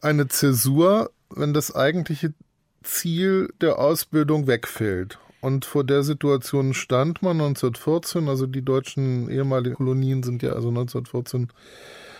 eine 0.00 0.28
Zäsur, 0.28 1.10
wenn 1.30 1.52
das 1.52 1.74
eigentliche 1.74 2.34
Ziel 2.82 3.52
der 3.60 3.78
Ausbildung 3.78 4.46
wegfällt. 4.46 5.18
Und 5.40 5.64
vor 5.64 5.84
der 5.84 6.02
Situation 6.02 6.74
stand 6.74 7.22
man 7.22 7.40
1914, 7.40 8.28
also 8.28 8.46
die 8.46 8.62
deutschen 8.62 9.30
ehemaligen 9.30 9.76
Kolonien 9.76 10.22
sind 10.22 10.42
ja 10.42 10.50
also 10.50 10.68
1914 10.68 11.48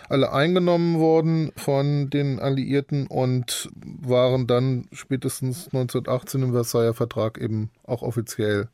alle 0.07 0.31
eingenommen 0.31 0.99
worden 0.99 1.51
von 1.55 2.09
den 2.09 2.39
Alliierten 2.39 3.07
und 3.07 3.69
waren 3.75 4.47
dann 4.47 4.87
spätestens 4.91 5.65
1918 5.65 6.43
im 6.43 6.51
Versailler 6.51 6.95
Vertrag 6.95 7.37
eben 7.37 7.69
auch 7.85 8.01
offiziell 8.01 8.69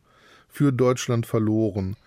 für 0.47 0.71
Deutschland 0.71 1.25
verloren. 1.25 1.97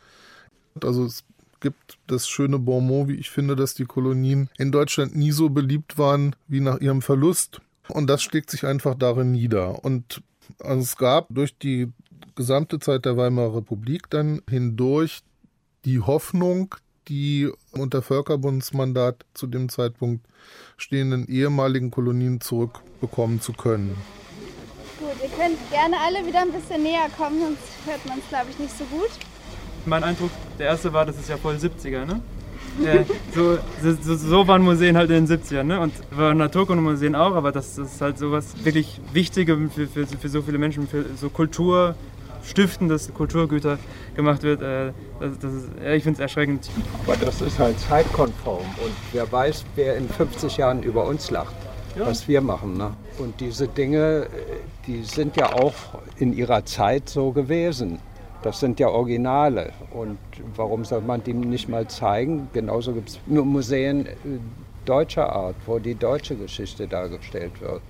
Also 0.83 1.05
es 1.05 1.25
gibt 1.61 1.99
das 2.07 2.29
schöne 2.29 2.59
Bonmot, 2.59 3.09
wie 3.09 3.17
ich 3.17 3.31
finde, 3.31 3.57
dass 3.57 3.75
die 3.75 3.85
Kolonien 3.85 4.49
in 4.57 4.73
Deutschland 4.73 5.15
nie 5.15 5.33
so 5.33 5.51
beliebt 5.51 5.99
waren 5.99 6.35
wie 6.47 6.61
nach 6.61 6.81
ihrem 6.81 7.03
Verlust. 7.03 7.61
Und 7.89 8.09
das 8.09 8.23
schlägt 8.23 8.51
sich 8.51 8.65
einfach 8.65 8.95
darin 8.95 9.33
nieder. 9.33 9.85
Und 9.85 10.23
also 10.61 10.83
es 10.83 10.97
gab 10.97 11.27
durch 11.31 11.57
die 11.59 11.93
gesamte 12.35 12.79
Zeit 12.79 13.05
der 13.05 13.17
Weimarer 13.17 13.57
Republik 13.57 14.11
dann 14.11 14.43
hindurch 14.49 15.21
die 15.85 16.01
Hoffnung, 16.01 16.75
die 17.09 17.51
unter 17.73 18.03
Völkerbundsmandat 18.03 19.25
zu 19.35 19.47
dem 19.47 19.69
Zeitpunkt 19.69 20.27
stehenden 20.77 21.27
ehemaligen 21.27 21.91
Kolonien 21.91 22.41
zurückbekommen 22.41 23.41
zu 23.41 23.53
können. 23.53 23.97
Gut, 24.99 25.11
ihr 25.23 25.31
könnt 25.31 25.59
gerne 25.71 25.97
alle 26.01 26.27
wieder 26.27 26.43
ein 26.43 26.53
bisschen 26.53 26.83
näher 26.83 27.09
kommen, 27.17 27.41
sonst 27.41 27.63
hört 27.87 28.05
man 28.07 28.19
es, 28.19 28.29
glaube 28.29 28.47
ich, 28.51 28.59
nicht 28.59 28.77
so 28.77 28.85
gut. 28.85 29.11
Mein 29.87 30.05
Eindruck, 30.05 30.31
der 30.59 30.67
erste 30.67 30.93
war, 30.93 31.07
das 31.07 31.19
ist 31.19 31.29
ja 31.29 31.37
voll 31.37 31.57
70er, 31.57 32.05
ne? 32.05 32.21
Ja, 32.85 33.05
so, 33.35 33.59
so, 33.83 34.17
so, 34.17 34.49
waren 34.49 34.63
Museen 34.63 34.97
halt 34.97 35.11
in 35.11 35.27
den 35.27 35.41
70ern. 35.41 35.65
Ne? 35.65 35.81
Und 35.81 35.93
Naturkundemuseen 36.17 37.15
auch, 37.15 37.35
aber 37.35 37.53
das, 37.53 37.75
das 37.75 37.95
ist 37.95 38.01
halt 38.01 38.19
sowas 38.19 38.55
wirklich 38.63 39.01
Wichtiges 39.13 39.59
für, 39.75 39.87
für, 39.87 40.07
für 40.07 40.29
so 40.29 40.43
viele 40.43 40.59
Menschen, 40.59 40.87
für 40.87 41.05
so 41.17 41.29
Kultur, 41.29 41.95
stiftendes 42.45 43.13
Kulturgüter 43.13 43.79
gemacht 44.17 44.43
wird. 44.43 44.63
Äh, 44.63 44.93
das, 45.21 45.39
das 45.39 45.53
ist, 45.53 45.69
ich 45.95 46.03
finde 46.03 46.17
es 46.17 46.21
erschreckend. 46.21 46.71
Aber 47.07 47.17
das 47.17 47.41
ist 47.41 47.59
halt 47.59 47.79
zeitkonform 47.81 48.65
und 48.83 48.93
wer 49.13 49.31
weiß, 49.31 49.65
wer 49.75 49.97
in 49.97 50.09
50 50.09 50.57
Jahren 50.57 50.83
über 50.83 51.07
uns 51.07 51.31
lacht, 51.31 51.55
ja. 51.97 52.07
was 52.07 52.29
wir 52.29 52.41
machen. 52.41 52.77
Ne? 52.77 52.93
Und 53.19 53.41
diese 53.41 53.69
Dinge, 53.69 54.29
die 54.87 55.03
sind 55.03 55.37
ja 55.37 55.53
auch 55.53 55.75
in 56.17 56.33
ihrer 56.33 56.65
Zeit 56.65 57.09
so 57.09 57.33
gewesen. 57.33 57.99
Das 58.43 58.61
sind 58.61 58.79
ja 58.79 58.89
Originale. 58.89 59.73
Und 59.93 60.19
warum 60.55 60.85
soll 60.85 61.01
man 61.01 61.23
die 61.25 61.35
nicht 61.35 61.69
mal 61.69 61.89
zeigen? 61.89 62.49
Genauso 62.53 62.93
gibt 62.93 63.11
es 63.11 63.21
nur 63.27 63.45
Museen 63.45 64.07
äh, 64.07 64.15
deutscher 64.85 65.33
Art, 65.33 65.57
wo 65.67 65.79
die 65.79 65.95
deutsche 65.95 66.37
Geschichte 66.37 66.87
dargestellt 66.87 67.61
wird. 67.61 67.83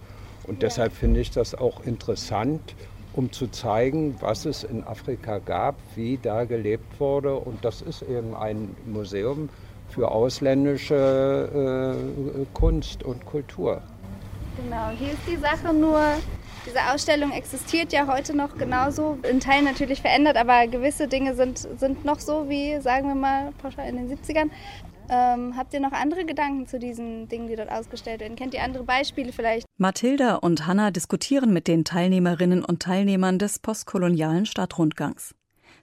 Und 0.47 0.63
deshalb 0.63 0.93
finde 0.93 1.21
ich 1.21 1.31
das 1.31 1.55
auch 1.55 1.85
interessant, 1.85 2.75
um 3.13 3.31
zu 3.31 3.49
zeigen, 3.49 4.17
was 4.21 4.47
es 4.47 4.65
in 4.65 4.85
Afrika 4.85 5.39
gab, 5.39 5.77
wie 5.95 6.19
da 6.21 6.45
gelebt 6.45 6.99
wurde. 6.99 7.35
Und 7.35 7.65
das 7.65 7.83
ist 7.83 8.03
eben 8.03 8.35
ein 8.35 8.75
Museum 8.87 9.51
für 9.91 10.11
ausländische 10.11 11.95
äh, 11.95 12.45
Kunst 12.55 13.03
und 13.03 13.25
Kultur. 13.27 13.83
Genau, 14.63 14.91
hier 14.99 15.13
ist 15.13 15.23
die 15.27 15.37
Sache 15.37 15.73
nur, 15.73 16.01
diese 16.67 16.93
Ausstellung 16.93 17.33
existiert 17.33 17.93
ja 17.93 18.07
heute 18.07 18.37
noch 18.37 18.57
genauso, 18.57 19.19
in 19.29 19.41
Teilen 19.41 19.65
natürlich 19.65 20.01
verändert, 20.01 20.37
aber 20.37 20.67
gewisse 20.67 21.09
Dinge 21.09 21.35
sind, 21.35 21.59
sind 21.59 22.05
noch 22.05 22.21
so 22.21 22.49
wie, 22.49 22.81
sagen 22.81 23.09
wir 23.09 23.15
mal, 23.15 23.53
pauschal 23.61 23.89
in 23.89 23.97
den 23.97 24.09
70ern. 24.09 24.51
Ähm, 25.11 25.55
habt 25.57 25.73
ihr 25.73 25.81
noch 25.81 25.93
andere 25.93 26.27
Gedanken 26.27 26.67
zu 26.67 26.79
diesen 26.79 27.29
Dingen, 27.29 27.49
die 27.49 27.57
dort 27.57 27.71
ausgestellt 27.71 28.21
werden? 28.21 28.37
Kennt 28.37 28.53
ihr 28.53 28.63
andere 28.63 28.85
Beispiele 28.85 29.33
vielleicht? 29.33 29.67
Mathilda 29.79 30.37
und 30.37 30.67
Hanna 30.67 30.91
diskutieren 30.91 31.53
mit 31.53 31.67
den 31.67 31.85
Teilnehmerinnen 31.85 32.63
und 32.63 32.83
Teilnehmern 32.83 33.39
des 33.39 33.59
postkolonialen 33.59 34.45
Stadtrundgangs. 34.45 35.35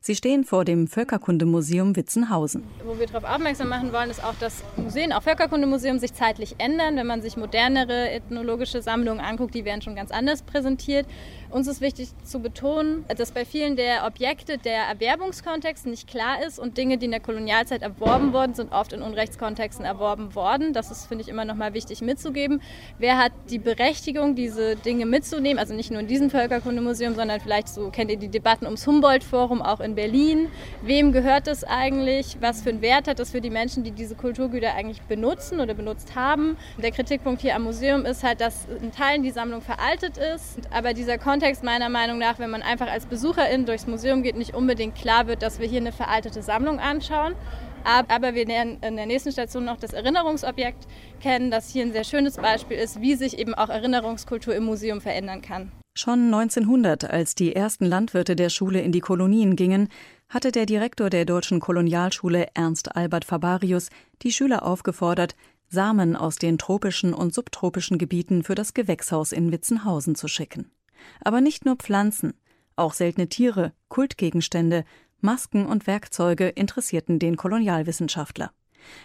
Sie 0.02 0.16
stehen 0.16 0.44
vor 0.44 0.66
dem 0.66 0.88
Völkerkundemuseum 0.88 1.96
Witzenhausen. 1.96 2.64
Wo 2.86 3.00
wir 3.00 3.08
darauf 3.08 3.24
aufmerksam 3.24 3.70
machen 3.70 3.92
wollen, 3.92 4.10
ist 4.10 4.24
auch, 4.24 4.36
dass 4.40 4.64
Museen, 4.78 5.14
auch 5.14 5.24
Völkerkundemuseum, 5.24 6.00
sich 6.00 6.14
zeitlich 6.14 6.56
ändern. 6.58 6.96
Wenn 6.96 7.08
man 7.08 7.22
sich 7.22 7.38
modernere 7.38 8.12
ethnologische 8.12 8.82
Sammlungen 8.82 9.20
anguckt, 9.20 9.56
die 9.56 9.66
werden 9.66 9.82
schon 9.82 9.96
ganz 9.96 10.12
anders 10.12 10.44
präsentiert. 10.44 11.08
Uns 11.50 11.68
ist 11.68 11.80
wichtig 11.80 12.10
zu 12.24 12.40
betonen, 12.40 13.06
dass 13.16 13.32
bei 13.32 13.46
vielen 13.46 13.76
der 13.76 14.06
Objekte 14.06 14.58
der 14.58 14.84
Erwerbungskontext 14.84 15.86
nicht 15.86 16.08
klar 16.08 16.44
ist 16.46 16.60
und 16.60 16.78
Dinge, 16.78 16.98
die 16.98 17.06
in 17.06 17.12
der 17.12 17.20
Kolonialzeit 17.20 17.82
erworben 17.82 18.34
worden 18.34 18.56
sind, 18.56 18.72
oft 18.72 18.94
in 18.94 19.02
Unrechtskontexten 19.02 19.86
erworben 19.86 20.36
worden. 20.36 20.74
Das 20.74 20.92
ist, 20.92 21.06
finde 21.06 21.24
ich, 21.24 21.30
immer 21.30 21.46
noch 21.46 21.56
mal 21.56 21.74
wichtig 21.74 22.02
mitzugeben. 22.02 22.62
Wer 22.98 23.18
hat 23.18 23.32
die 23.50 23.60
Berechtigung, 23.60 24.36
diese 24.36 24.76
Dinge 24.76 25.06
mitzunehmen? 25.06 25.60
Also 25.60 25.74
nicht 25.74 25.92
nur 25.92 26.02
in 26.02 26.08
diesem 26.08 26.30
Völkerkundemuseum, 26.30 27.16
sondern 27.16 27.40
vielleicht 27.40 27.70
so 27.70 27.90
kennt 27.90 28.12
ihr 28.12 28.18
die 28.18 28.28
Debatten 28.28 28.66
ums 28.66 28.86
Humboldt-Forum 28.88 29.62
auch 29.62 29.80
in 29.80 29.96
Berlin. 29.96 30.50
Wem 30.82 31.12
gehört 31.12 31.48
das 31.48 31.64
eigentlich? 31.64 32.38
Was 32.42 32.64
für 32.64 32.70
einen 32.70 32.82
Wert 32.82 33.08
hat 33.08 33.20
das 33.20 33.32
für 33.32 33.42
die 33.42 33.50
Menschen, 33.50 33.84
die 33.84 33.92
diese 33.92 34.16
Kulturgüter 34.16 34.74
eigentlich 34.74 35.02
benutzen 35.04 35.60
oder 35.60 35.74
benutzt 35.74 36.16
haben? 36.16 36.58
Der 36.82 36.92
Kritikpunkt 36.92 37.42
hier 37.42 37.56
am 37.56 37.64
Museum 37.64 38.06
ist 38.06 38.24
halt, 38.24 38.42
dass 38.42 38.66
in 38.82 38.92
Teilen 38.92 39.24
die 39.24 39.32
Sammlung 39.32 39.62
veraltet 39.62 40.18
ist, 40.18 40.60
aber 40.72 40.94
dieser 40.94 41.18
Kontext 41.18 41.35
meiner 41.64 41.90
Meinung 41.90 42.18
nach, 42.18 42.40
wenn 42.40 42.50
man 42.50 42.62
einfach 42.62 42.88
als 42.88 43.06
Besucherin 43.06 43.66
durchs 43.66 43.88
Museum 43.88 44.24
geht, 44.24 44.36
nicht 44.36 44.54
unbedingt 44.54 44.96
klar 44.96 45.28
wird, 45.28 45.42
dass 45.42 45.60
wir 45.60 45.68
hier 45.68 45.80
eine 45.80 45.92
veraltete 45.92 46.42
Sammlung 46.42 46.80
anschauen. 46.80 47.36
Aber 47.84 48.34
wir 48.34 48.46
lernen 48.46 48.80
in 48.82 48.96
der 48.96 49.06
nächsten 49.06 49.32
Station 49.32 49.64
noch 49.64 49.78
das 49.78 49.94
Erinnerungsobjekt 49.94 50.88
kennen, 51.22 51.52
das 51.52 51.70
hier 51.70 51.84
ein 51.84 51.92
sehr 51.92 52.04
schönes 52.04 52.38
Beispiel 52.38 52.78
ist, 52.78 53.00
wie 53.00 53.16
sich 53.16 53.38
eben 53.38 53.54
auch 53.54 53.70
Erinnerungskultur 53.70 54.56
im 54.56 54.64
Museum 54.64 55.02
verändern 55.02 55.42
kann. 55.42 55.72
Schon 55.98 56.34
1900, 56.34 57.10
als 57.10 57.36
die 57.36 57.56
ersten 57.56 57.86
Landwirte 57.86 58.36
der 58.36 58.50
Schule 58.50 58.82
in 58.82 58.92
die 58.92 59.00
Kolonien 59.00 59.56
gingen, 59.56 59.90
hatte 60.30 60.52
der 60.52 60.66
Direktor 60.66 61.10
der 61.10 61.26
deutschen 61.26 61.60
Kolonialschule 61.60 62.48
Ernst 62.54 62.96
Albert 62.96 63.24
Fabarius 63.24 63.90
die 64.24 64.32
Schüler 64.32 64.66
aufgefordert, 64.66 65.36
Samen 65.70 66.16
aus 66.16 66.36
den 66.38 66.58
tropischen 66.58 67.14
und 67.14 67.34
subtropischen 67.34 67.98
Gebieten 67.98 68.44
für 68.44 68.56
das 68.56 68.74
Gewächshaus 68.74 69.32
in 69.32 69.52
Witzenhausen 69.52 70.16
zu 70.16 70.28
schicken. 70.28 70.72
Aber 71.22 71.42
nicht 71.42 71.66
nur 71.66 71.76
Pflanzen, 71.76 72.34
auch 72.76 72.94
seltene 72.94 73.30
Tiere, 73.30 73.74
Kultgegenstände, 73.90 74.86
Masken 75.22 75.66
und 75.66 75.88
Werkzeuge 75.88 76.50
interessierten 76.50 77.20
den 77.20 77.38
Kolonialwissenschaftler. 77.38 78.52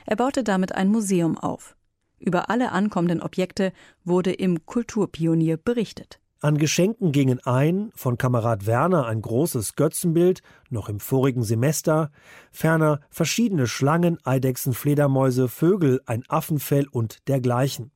Er 0.06 0.16
baute 0.16 0.44
damit 0.44 0.74
ein 0.74 0.88
Museum 0.88 1.38
auf. 1.38 1.76
Über 2.18 2.50
alle 2.50 2.72
ankommenden 2.72 3.22
Objekte 3.22 3.72
wurde 4.04 4.32
im 4.32 4.66
Kulturpionier 4.66 5.56
berichtet. 5.56 6.20
An 6.42 6.56
Geschenken 6.56 7.12
gingen 7.12 7.38
ein 7.44 7.90
von 7.94 8.16
Kamerad 8.16 8.66
Werner 8.66 9.06
ein 9.06 9.20
großes 9.20 9.76
Götzenbild, 9.76 10.40
noch 10.70 10.88
im 10.88 10.98
vorigen 10.98 11.42
Semester, 11.42 12.10
ferner 12.50 13.00
verschiedene 13.10 13.66
Schlangen, 13.66 14.18
Eidechsen, 14.24 14.72
Fledermäuse, 14.72 15.48
Vögel, 15.48 16.00
ein 16.06 16.24
Affenfell 16.28 16.86
und 16.90 17.28
dergleichen. 17.28 17.92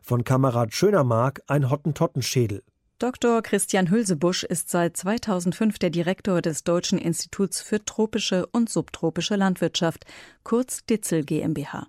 Von 0.00 0.22
Kamerad 0.22 0.72
Schönermark 0.74 1.42
ein 1.48 1.70
Hottentottenschädel. 1.70 2.62
Dr. 3.00 3.42
Christian 3.42 3.90
Hülsebusch 3.90 4.42
ist 4.42 4.70
seit 4.70 4.96
2005 4.96 5.78
der 5.78 5.90
Direktor 5.90 6.42
des 6.42 6.64
Deutschen 6.64 6.98
Instituts 6.98 7.60
für 7.60 7.84
tropische 7.84 8.46
und 8.46 8.68
subtropische 8.68 9.36
Landwirtschaft, 9.36 10.04
kurz 10.42 10.84
DITZEL 10.84 11.24
GmbH. 11.24 11.86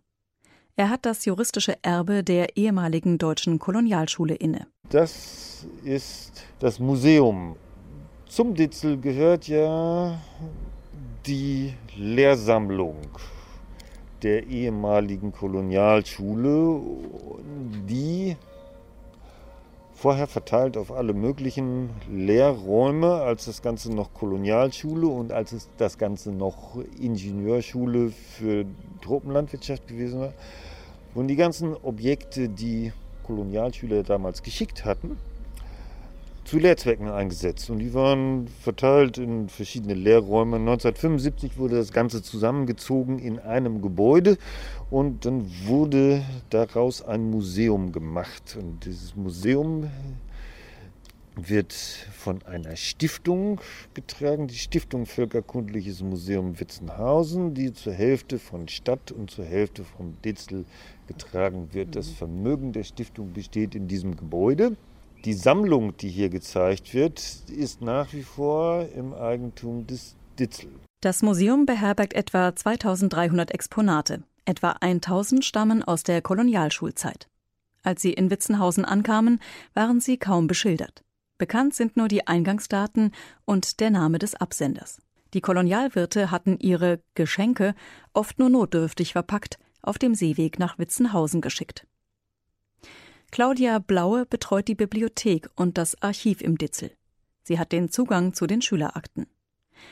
Er 0.75 0.91
hat 0.91 1.07
das 1.07 1.25
juristische 1.25 1.77
Erbe 1.81 2.23
der 2.23 2.57
ehemaligen 2.57 3.17
deutschen 3.17 3.57
Kolonialschule 3.57 4.35
inne. 4.35 4.67
Das 4.91 5.65
ist 5.83 6.43
das 6.59 6.77
Museum. 6.77 7.55
Zum 8.27 8.53
Ditzel 8.53 8.99
gehört 8.99 9.47
ja 9.47 10.15
die 11.25 11.73
Lehrsammlung 11.97 12.99
der 14.21 14.45
ehemaligen 14.45 15.31
Kolonialschule, 15.31 16.81
die 17.87 18.37
vorher 19.99 20.27
verteilt 20.27 20.77
auf 20.77 20.93
alle 20.93 21.13
möglichen 21.13 21.89
Lehrräume, 22.09 23.15
als 23.15 23.45
das 23.45 23.61
Ganze 23.61 23.93
noch 23.93 24.13
Kolonialschule 24.13 25.07
und 25.07 25.33
als 25.33 25.51
es 25.51 25.69
das 25.77 25.97
Ganze 25.97 26.31
noch 26.31 26.77
Ingenieurschule 27.01 28.11
für 28.11 28.63
Tropenlandwirtschaft 29.01 29.87
gewesen 29.89 30.21
war, 30.21 30.33
wurden 31.13 31.27
die 31.27 31.35
ganzen 31.35 31.75
Objekte, 31.75 32.47
die 32.47 32.93
Kolonialschüler 33.23 34.03
damals 34.03 34.41
geschickt 34.41 34.85
hatten, 34.85 35.17
zu 36.49 36.57
Lehrzwecken 36.57 37.07
eingesetzt. 37.07 37.69
Und 37.69 37.77
die 37.77 37.93
waren 37.93 38.47
verteilt 38.47 39.19
in 39.19 39.49
verschiedene 39.49 39.93
Lehrräume. 39.93 40.55
1975 40.55 41.59
wurde 41.59 41.75
das 41.75 41.93
Ganze 41.93 42.23
zusammengezogen 42.23 43.19
in 43.19 43.37
einem 43.37 43.83
Gebäude 43.83 44.35
und 44.89 45.25
dann 45.25 45.45
wurde 45.65 46.23
daraus 46.49 47.03
ein 47.03 47.29
Museum 47.29 47.91
gemacht. 47.91 48.57
Und 48.59 48.83
dieses 48.85 49.15
Museum 49.15 49.91
wird 51.35 51.71
von 51.71 52.41
einer 52.41 52.75
Stiftung 52.75 53.61
getragen, 53.93 54.47
die 54.47 54.55
Stiftung 54.55 55.05
Völkerkundliches 55.05 56.01
Museum 56.01 56.59
Witzenhausen, 56.59 57.53
die 57.53 57.73
zur 57.73 57.93
Hälfte 57.93 58.39
von 58.39 58.67
Stadt 58.67 59.11
und 59.11 59.29
zur 59.29 59.45
Hälfte 59.45 59.83
vom 59.83 60.19
Ditzel 60.25 60.65
getragen 61.05 61.69
wird. 61.73 61.95
Das 61.95 62.09
Vermögen 62.09 62.73
der 62.73 62.83
Stiftung 62.83 63.33
besteht 63.33 63.75
in 63.75 63.87
diesem 63.87 64.17
Gebäude. 64.17 64.75
Die 65.25 65.33
Sammlung, 65.33 65.97
die 65.97 66.07
hier 66.07 66.29
gezeigt 66.29 66.93
wird, 66.93 67.19
ist 67.49 67.81
nach 67.81 68.13
wie 68.13 68.23
vor 68.23 68.87
im 68.95 69.13
Eigentum 69.13 69.85
des 69.85 70.15
Ditzel. 70.39 70.69
Das 71.01 71.21
Museum 71.21 71.65
beherbergt 71.65 72.13
etwa 72.13 72.55
2300 72.55 73.51
Exponate. 73.51 74.23
Etwa 74.45 74.71
1000 74.79 75.43
stammen 75.43 75.83
aus 75.83 76.03
der 76.03 76.21
Kolonialschulzeit. 76.21 77.27
Als 77.83 78.01
sie 78.01 78.13
in 78.13 78.31
Witzenhausen 78.31 78.85
ankamen, 78.85 79.41
waren 79.73 79.99
sie 79.99 80.17
kaum 80.17 80.47
beschildert. 80.47 81.03
Bekannt 81.37 81.73
sind 81.73 81.97
nur 81.97 82.07
die 82.07 82.25
Eingangsdaten 82.25 83.11
und 83.45 83.81
der 83.81 83.89
Name 83.89 84.19
des 84.19 84.35
Absenders. 84.35 85.01
Die 85.33 85.41
Kolonialwirte 85.41 86.31
hatten 86.31 86.57
ihre 86.59 87.01
Geschenke 87.13 87.75
oft 88.13 88.39
nur 88.39 88.49
notdürftig 88.49 89.13
verpackt 89.13 89.59
auf 89.81 89.97
dem 89.97 90.15
Seeweg 90.15 90.59
nach 90.59 90.77
Witzenhausen 90.79 91.41
geschickt. 91.41 91.85
Claudia 93.31 93.77
Blaue 93.77 94.25
betreut 94.25 94.67
die 94.67 94.75
Bibliothek 94.75 95.49
und 95.55 95.77
das 95.77 96.01
Archiv 96.01 96.41
im 96.41 96.57
Ditzel. 96.57 96.91
Sie 97.43 97.59
hat 97.59 97.71
den 97.71 97.89
Zugang 97.89 98.33
zu 98.33 98.47
den 98.47 98.61
Schülerakten. 98.61 99.27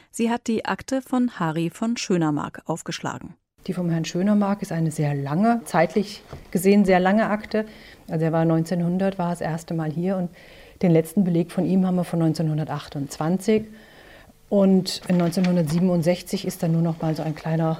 Sie 0.10 0.32
hat 0.32 0.48
die 0.48 0.66
Akte 0.66 1.04
von 1.04 1.40
Harry 1.40 1.70
von 1.70 1.98
Schönermark 1.98 2.64
aufgeschlagen. 2.66 3.36
Die 3.68 3.74
vom 3.74 3.90
Herrn 3.90 4.06
Schönermark 4.06 4.64
ist 4.64 4.72
eine 4.72 4.90
sehr 4.92 5.14
lange, 5.14 5.62
zeitlich 5.66 6.24
gesehen 6.50 6.84
sehr 6.84 7.00
lange 7.00 7.30
Akte. 7.30 7.66
Also 8.10 8.26
er 8.26 8.32
war 8.32 8.42
1900, 8.42 9.20
war 9.20 9.30
das 9.30 9.42
erste 9.42 9.76
Mal 9.76 9.92
hier 9.92 10.18
und 10.18 10.32
den 10.82 10.92
letzten 10.92 11.24
Beleg 11.24 11.52
von 11.52 11.66
ihm 11.66 11.86
haben 11.86 11.96
wir 11.96 12.04
von 12.04 12.22
1928. 12.22 13.66
Und 14.50 15.02
in 15.08 15.22
1967 15.22 16.48
ist 16.48 16.64
dann 16.64 16.72
nur 16.72 16.82
noch 16.82 17.02
mal 17.02 17.16
so 17.16 17.22
ein 17.22 17.36
kleiner 17.36 17.80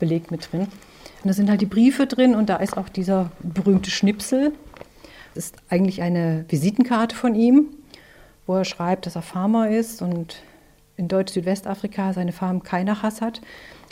Beleg 0.00 0.30
mit 0.30 0.50
drin. 0.50 0.66
Und 1.26 1.30
da 1.30 1.34
sind 1.34 1.50
halt 1.50 1.60
die 1.60 1.66
Briefe 1.66 2.06
drin 2.06 2.36
und 2.36 2.48
da 2.48 2.54
ist 2.58 2.76
auch 2.76 2.88
dieser 2.88 3.32
berühmte 3.42 3.90
Schnipsel. 3.90 4.52
Das 5.34 5.46
ist 5.46 5.56
eigentlich 5.68 6.00
eine 6.00 6.44
Visitenkarte 6.48 7.16
von 7.16 7.34
ihm, 7.34 7.70
wo 8.46 8.54
er 8.54 8.64
schreibt, 8.64 9.06
dass 9.06 9.16
er 9.16 9.22
Farmer 9.22 9.68
ist 9.68 10.02
und 10.02 10.44
in 10.96 11.08
Deutsch-Südwestafrika 11.08 12.12
seine 12.12 12.30
Farm 12.30 12.62
keiner 12.62 13.02
Hass 13.02 13.22
hat. 13.22 13.40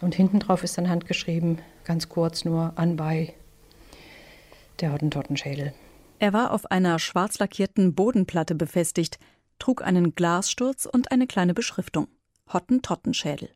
Und 0.00 0.14
hinten 0.14 0.38
drauf 0.38 0.62
ist 0.62 0.78
dann 0.78 0.88
handgeschrieben, 0.88 1.58
ganz 1.82 2.08
kurz 2.08 2.44
nur 2.44 2.74
anbei 2.76 3.34
der 4.78 4.92
Hottentottenschädel. 4.92 5.74
Er 6.20 6.32
war 6.32 6.52
auf 6.52 6.70
einer 6.70 7.00
schwarz 7.00 7.40
lackierten 7.40 7.96
Bodenplatte 7.96 8.54
befestigt, 8.54 9.18
trug 9.58 9.82
einen 9.82 10.14
Glassturz 10.14 10.86
und 10.86 11.10
eine 11.10 11.26
kleine 11.26 11.52
Beschriftung: 11.52 12.06
Hottentottenschädel. 12.52 13.50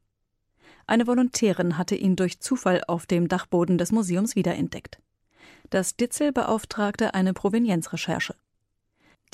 Eine 0.89 1.07
Volontärin 1.07 1.77
hatte 1.77 1.95
ihn 1.95 2.17
durch 2.17 2.41
Zufall 2.41 2.83
auf 2.89 3.05
dem 3.05 3.29
Dachboden 3.29 3.77
des 3.77 3.93
Museums 3.93 4.37
wiederentdeckt. 4.37 4.99
Das 5.69 5.97
Ditzel 5.97 6.33
beauftragte 6.33 7.13
eine 7.13 7.35
Provenienzrecherche. 7.35 8.35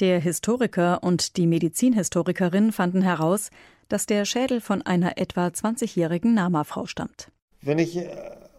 Der 0.01 0.19
Historiker 0.19 1.05
und 1.05 1.37
die 1.37 1.47
Medizinhistorikerin 1.47 2.73
fanden 2.73 3.03
heraus, 3.03 3.51
dass 3.89 4.07
der 4.07 4.25
Schädel 4.25 4.61
von 4.61 4.83
einer 4.83 5.17
etwa 5.17 5.47
20-jährigen 5.47 6.35
Nama-Frau 6.35 6.87
stammt. 6.87 7.31
Wenn 7.63 7.79
ich 7.79 8.01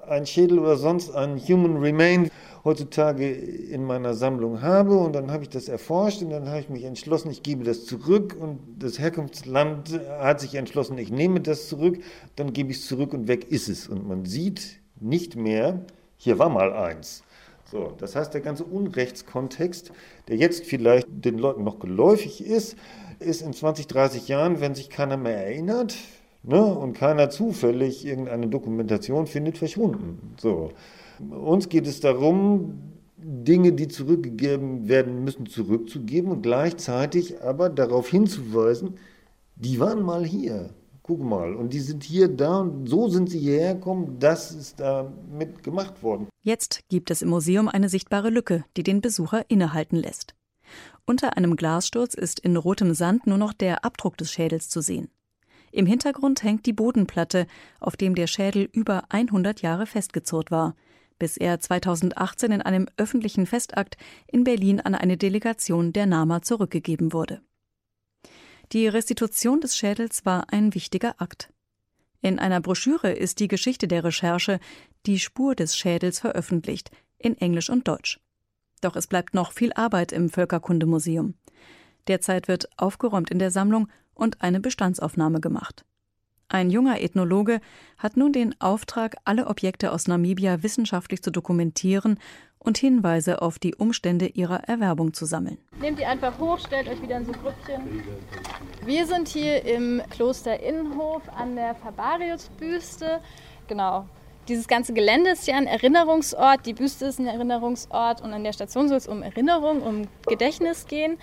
einen 0.07 0.25
Schädel 0.25 0.59
oder 0.59 0.77
sonst 0.77 1.13
ein 1.13 1.37
Human 1.39 1.77
Remain 1.77 2.29
heutzutage 2.63 3.31
in 3.31 3.85
meiner 3.85 4.15
Sammlung 4.15 4.61
habe 4.61 4.97
und 4.97 5.13
dann 5.13 5.31
habe 5.31 5.43
ich 5.43 5.49
das 5.49 5.69
erforscht 5.69 6.23
und 6.23 6.31
dann 6.31 6.47
habe 6.47 6.59
ich 6.59 6.69
mich 6.69 6.83
entschlossen, 6.83 7.29
ich 7.29 7.43
gebe 7.43 7.63
das 7.63 7.85
zurück 7.85 8.35
und 8.39 8.59
das 8.79 8.97
Herkunftsland 8.97 9.99
hat 10.19 10.41
sich 10.41 10.55
entschlossen, 10.55 10.97
ich 10.97 11.11
nehme 11.11 11.41
das 11.41 11.69
zurück, 11.69 11.99
dann 12.35 12.53
gebe 12.53 12.71
ich 12.71 12.77
es 12.77 12.87
zurück 12.87 13.13
und 13.13 13.27
weg 13.27 13.51
ist 13.51 13.69
es. 13.69 13.87
Und 13.87 14.07
man 14.07 14.25
sieht 14.25 14.79
nicht 14.99 15.35
mehr, 15.35 15.85
hier 16.17 16.39
war 16.39 16.49
mal 16.49 16.73
eins. 16.73 17.23
So, 17.71 17.93
das 17.97 18.15
heißt, 18.15 18.33
der 18.33 18.41
ganze 18.41 18.63
Unrechtskontext, 18.63 19.91
der 20.27 20.37
jetzt 20.37 20.65
vielleicht 20.65 21.07
den 21.09 21.37
Leuten 21.37 21.63
noch 21.63 21.79
geläufig 21.79 22.43
ist, 22.43 22.75
ist 23.19 23.41
in 23.41 23.53
20, 23.53 23.87
30 23.87 24.27
Jahren, 24.27 24.59
wenn 24.59 24.75
sich 24.75 24.89
keiner 24.89 25.17
mehr 25.17 25.45
erinnert, 25.45 25.95
ne? 26.45 26.63
und 26.63 26.93
keiner 26.93 27.29
zufällig 27.29 28.05
irgendeine 28.05 28.47
Dokumentation 28.47 29.27
findet, 29.27 29.57
verschwunden. 29.57 30.33
So. 30.37 30.71
Uns 31.29 31.69
geht 31.69 31.87
es 31.87 31.99
darum, 31.99 32.79
Dinge, 33.17 33.73
die 33.73 33.87
zurückgegeben 33.87 34.87
werden 34.87 35.23
müssen, 35.23 35.45
zurückzugeben 35.45 36.31
und 36.31 36.41
gleichzeitig 36.43 37.41
aber 37.41 37.69
darauf 37.69 38.09
hinzuweisen, 38.09 38.97
die 39.55 39.79
waren 39.79 40.03
mal 40.03 40.25
hier. 40.25 40.71
Guck 41.01 41.21
mal, 41.21 41.55
und 41.55 41.71
die 41.71 41.79
sind 41.79 42.03
hier 42.03 42.27
da 42.27 42.61
und 42.61 42.87
so 42.87 43.09
sind 43.09 43.29
sie 43.29 43.37
hierher 43.39 43.75
gekommen, 43.75 44.17
das 44.19 44.51
ist 44.51 44.79
damit 44.79 45.63
gemacht 45.63 46.01
worden. 46.01 46.27
Jetzt 46.41 46.81
gibt 46.89 47.11
es 47.11 47.21
im 47.21 47.29
Museum 47.29 47.67
eine 47.67 47.89
sichtbare 47.89 48.29
Lücke, 48.29 48.65
die 48.75 48.83
den 48.83 49.01
Besucher 49.01 49.45
innehalten 49.47 49.97
lässt. 49.97 50.33
Unter 51.05 51.37
einem 51.37 51.55
Glassturz 51.55 52.15
ist 52.15 52.39
in 52.39 52.57
rotem 52.57 52.95
Sand 52.95 53.27
nur 53.27 53.37
noch 53.37 53.53
der 53.53 53.85
Abdruck 53.85 54.17
des 54.17 54.31
Schädels 54.31 54.67
zu 54.67 54.81
sehen. 54.81 55.09
Im 55.75 55.85
Hintergrund 55.85 56.41
hängt 56.41 56.65
die 56.67 56.71
Bodenplatte, 56.71 57.47
auf 57.81 57.97
dem 57.97 58.15
der 58.15 58.27
Schädel 58.27 58.69
über 58.71 59.03
100 59.09 59.61
Jahre 59.61 59.85
festgezurrt 59.85 60.49
war, 60.49 60.73
bis 61.19 61.35
er 61.35 61.59
2018 61.59 62.53
in 62.53 62.61
einem 62.61 62.87
öffentlichen 62.95 63.45
Festakt 63.45 63.97
in 64.25 64.45
Berlin 64.45 64.79
an 64.79 64.95
eine 64.95 65.17
Delegation 65.17 65.91
der 65.91 66.05
NAMA 66.05 66.41
zurückgegeben 66.43 67.11
wurde. 67.11 67.41
Die 68.71 68.87
Restitution 68.87 69.59
des 69.59 69.75
Schädels 69.75 70.25
war 70.25 70.45
ein 70.53 70.73
wichtiger 70.73 71.15
Akt. 71.21 71.51
In 72.21 72.39
einer 72.39 72.61
Broschüre 72.61 73.11
ist 73.11 73.41
die 73.41 73.49
Geschichte 73.49 73.89
der 73.89 74.05
Recherche 74.05 74.61
Die 75.05 75.19
Spur 75.19 75.55
des 75.55 75.75
Schädels 75.75 76.21
veröffentlicht, 76.21 76.89
in 77.17 77.37
Englisch 77.37 77.69
und 77.69 77.85
Deutsch. 77.85 78.21
Doch 78.79 78.95
es 78.95 79.07
bleibt 79.07 79.33
noch 79.33 79.51
viel 79.51 79.73
Arbeit 79.73 80.13
im 80.13 80.29
Völkerkundemuseum. 80.29 81.33
Derzeit 82.07 82.47
wird 82.47 82.69
aufgeräumt 82.77 83.29
in 83.29 83.39
der 83.39 83.51
Sammlung 83.51 83.89
und 84.15 84.41
eine 84.41 84.59
Bestandsaufnahme 84.59 85.39
gemacht. 85.39 85.85
Ein 86.47 86.69
junger 86.69 87.01
Ethnologe 87.01 87.59
hat 87.97 88.17
nun 88.17 88.31
den 88.31 88.59
Auftrag, 88.61 89.15
alle 89.25 89.47
Objekte 89.47 89.91
aus 89.91 90.07
Namibia 90.07 90.63
wissenschaftlich 90.63 91.21
zu 91.21 91.31
dokumentieren 91.31 92.19
und 92.59 92.77
Hinweise 92.77 93.41
auf 93.41 93.59
die 93.59 93.75
Umstände 93.75 94.27
ihrer 94.27 94.63
Erwerbung 94.67 95.13
zu 95.13 95.25
sammeln. 95.25 95.57
Nehmt 95.79 95.99
ihr 95.99 96.09
einfach 96.09 96.37
hoch, 96.39 96.59
stellt 96.59 96.87
euch 96.87 97.01
wieder 97.01 97.17
in 97.17 97.25
so 97.25 97.31
Grüppchen. 97.31 98.03
Wir 98.85 99.05
sind 99.05 99.27
hier 99.27 99.63
im 99.65 100.01
Kloster 100.09 100.59
Innenhof 100.59 101.23
an 101.35 101.55
der 101.55 101.75
Fabarius-Büste. 101.75 103.21
Genau. 103.67 104.07
Dieses 104.47 104.67
ganze 104.67 104.93
Gelände 104.93 105.31
ist 105.31 105.47
ja 105.47 105.55
ein 105.55 105.65
Erinnerungsort, 105.65 106.67
die 106.67 106.73
Büste 106.73 107.05
ist 107.05 107.19
ein 107.19 107.25
Erinnerungsort 107.25 108.21
und 108.21 108.31
an 108.31 108.43
der 108.43 108.53
Station 108.53 108.87
soll 108.87 108.97
es 108.97 109.07
um 109.07 109.23
Erinnerung, 109.23 109.81
um 109.81 110.07
Gedächtnis 110.27 110.85
gehen. 110.85 111.17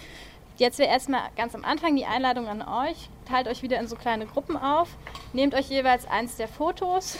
Jetzt 0.56 0.78
wäre 0.78 0.90
erstmal 0.90 1.22
ganz 1.36 1.54
am 1.54 1.64
Anfang 1.64 1.96
die 1.96 2.04
Einladung 2.04 2.46
an 2.46 2.62
euch. 2.62 3.08
Teilt 3.26 3.48
euch 3.48 3.62
wieder 3.62 3.80
in 3.80 3.86
so 3.88 3.96
kleine 3.96 4.26
Gruppen 4.26 4.56
auf. 4.56 4.88
Nehmt 5.32 5.54
euch 5.54 5.68
jeweils 5.68 6.06
eins 6.06 6.36
der 6.36 6.48
Fotos. 6.48 7.18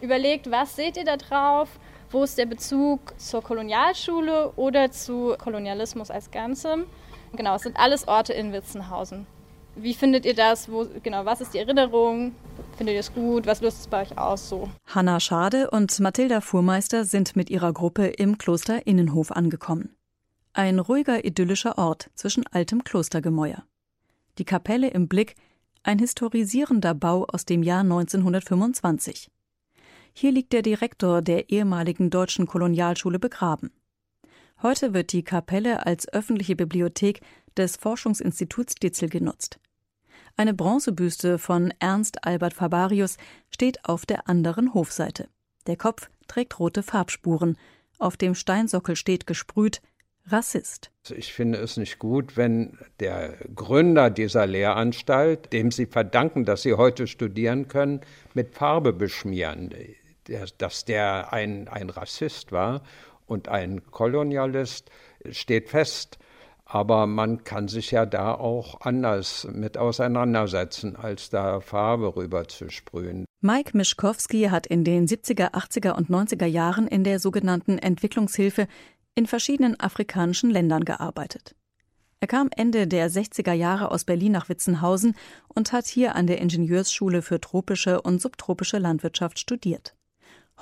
Überlegt, 0.00 0.50
was 0.50 0.74
seht 0.76 0.96
ihr 0.96 1.04
da 1.04 1.16
drauf? 1.16 1.68
Wo 2.10 2.24
ist 2.24 2.38
der 2.38 2.46
Bezug 2.46 3.18
zur 3.18 3.42
Kolonialschule 3.42 4.52
oder 4.56 4.90
zu 4.90 5.34
Kolonialismus 5.38 6.10
als 6.10 6.30
Ganzem? 6.30 6.86
Genau, 7.36 7.56
es 7.56 7.62
sind 7.62 7.76
alles 7.76 8.06
Orte 8.06 8.32
in 8.32 8.52
Witzenhausen. 8.52 9.26
Wie 9.76 9.94
findet 9.94 10.24
ihr 10.24 10.34
das? 10.34 10.70
Wo, 10.70 10.86
genau, 11.02 11.24
was 11.24 11.40
ist 11.40 11.54
die 11.54 11.58
Erinnerung? 11.58 12.34
Findet 12.76 12.94
ihr 12.94 13.00
es 13.00 13.12
gut? 13.12 13.46
Was 13.46 13.60
löst 13.60 13.80
es 13.80 13.86
bei 13.88 14.02
euch 14.02 14.16
aus? 14.16 14.48
So. 14.48 14.68
Hanna 14.86 15.18
Schade 15.18 15.70
und 15.70 15.98
Mathilda 15.98 16.40
Fuhrmeister 16.40 17.04
sind 17.04 17.34
mit 17.34 17.50
ihrer 17.50 17.72
Gruppe 17.72 18.06
im 18.06 18.38
Kloster 18.38 18.86
Innenhof 18.86 19.32
angekommen. 19.32 19.96
Ein 20.56 20.78
ruhiger, 20.78 21.24
idyllischer 21.24 21.78
Ort 21.78 22.10
zwischen 22.14 22.46
altem 22.46 22.84
Klostergemäuer. 22.84 23.64
Die 24.38 24.44
Kapelle 24.44 24.86
im 24.88 25.08
Blick, 25.08 25.34
ein 25.82 25.98
historisierender 25.98 26.94
Bau 26.94 27.24
aus 27.24 27.44
dem 27.44 27.64
Jahr 27.64 27.80
1925. 27.80 29.32
Hier 30.12 30.30
liegt 30.30 30.52
der 30.52 30.62
Direktor 30.62 31.22
der 31.22 31.50
ehemaligen 31.50 32.08
deutschen 32.08 32.46
Kolonialschule 32.46 33.18
begraben. 33.18 33.72
Heute 34.62 34.94
wird 34.94 35.10
die 35.10 35.24
Kapelle 35.24 35.86
als 35.86 36.06
öffentliche 36.12 36.54
Bibliothek 36.54 37.20
des 37.56 37.74
Forschungsinstituts 37.74 38.76
Ditzel 38.76 39.08
genutzt. 39.08 39.58
Eine 40.36 40.54
Bronzebüste 40.54 41.38
von 41.38 41.74
Ernst 41.80 42.24
Albert 42.24 42.54
Fabarius 42.54 43.16
steht 43.50 43.84
auf 43.84 44.06
der 44.06 44.28
anderen 44.28 44.72
Hofseite. 44.72 45.28
Der 45.66 45.76
Kopf 45.76 46.10
trägt 46.28 46.60
rote 46.60 46.84
Farbspuren. 46.84 47.58
Auf 47.98 48.16
dem 48.16 48.36
Steinsockel 48.36 48.94
steht 48.94 49.26
gesprüht 49.26 49.82
Rassist. 50.26 50.90
Ich 51.10 51.32
finde 51.34 51.58
es 51.58 51.76
nicht 51.76 51.98
gut, 51.98 52.36
wenn 52.36 52.78
der 53.00 53.34
Gründer 53.54 54.08
dieser 54.10 54.46
Lehranstalt, 54.46 55.52
dem 55.52 55.70
Sie 55.70 55.86
verdanken, 55.86 56.44
dass 56.44 56.62
Sie 56.62 56.74
heute 56.74 57.06
studieren 57.06 57.68
können, 57.68 58.00
mit 58.32 58.54
Farbe 58.54 58.92
beschmieren. 58.92 59.74
Dass 60.58 60.84
der 60.86 61.32
ein, 61.32 61.68
ein 61.68 61.90
Rassist 61.90 62.52
war 62.52 62.82
und 63.26 63.48
ein 63.48 63.84
Kolonialist, 63.90 64.90
steht 65.30 65.68
fest. 65.68 66.18
Aber 66.64 67.06
man 67.06 67.44
kann 67.44 67.68
sich 67.68 67.90
ja 67.90 68.06
da 68.06 68.32
auch 68.34 68.80
anders 68.80 69.46
mit 69.52 69.76
auseinandersetzen, 69.76 70.96
als 70.96 71.28
da 71.28 71.60
Farbe 71.60 72.16
rüber 72.16 72.48
zu 72.48 72.70
sprühen. 72.70 73.26
Mike 73.42 73.76
Mischkowski 73.76 74.44
hat 74.44 74.66
in 74.66 74.84
den 74.84 75.06
70er, 75.06 75.52
80er 75.52 75.92
und 75.92 76.08
90er 76.08 76.46
Jahren 76.46 76.88
in 76.88 77.04
der 77.04 77.18
sogenannten 77.18 77.76
Entwicklungshilfe 77.76 78.66
in 79.14 79.26
verschiedenen 79.26 79.78
afrikanischen 79.78 80.50
Ländern 80.50 80.84
gearbeitet. 80.84 81.54
Er 82.20 82.28
kam 82.28 82.48
Ende 82.56 82.86
der 82.86 83.10
60er 83.10 83.52
Jahre 83.52 83.90
aus 83.90 84.04
Berlin 84.04 84.32
nach 84.32 84.48
Witzenhausen 84.48 85.14
und 85.48 85.72
hat 85.72 85.86
hier 85.86 86.14
an 86.14 86.26
der 86.26 86.40
Ingenieursschule 86.40 87.20
für 87.20 87.40
tropische 87.40 88.00
und 88.00 88.22
subtropische 88.22 88.78
Landwirtschaft 88.78 89.38
studiert. 89.38 89.94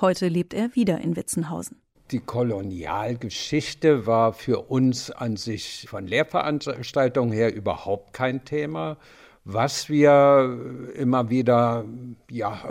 Heute 0.01 0.27
lebt 0.27 0.53
er 0.53 0.75
wieder 0.75 0.99
in 0.99 1.15
Witzenhausen. 1.15 1.77
Die 2.11 2.19
Kolonialgeschichte 2.19 4.05
war 4.05 4.33
für 4.33 4.69
uns 4.69 5.09
an 5.09 5.37
sich 5.37 5.85
von 5.87 6.05
Lehrveranstaltungen 6.05 7.31
her 7.31 7.55
überhaupt 7.55 8.13
kein 8.13 8.43
Thema. 8.43 8.97
Was 9.45 9.89
wir 9.89 10.91
immer 10.95 11.29
wieder 11.29 11.85
ja, 12.29 12.61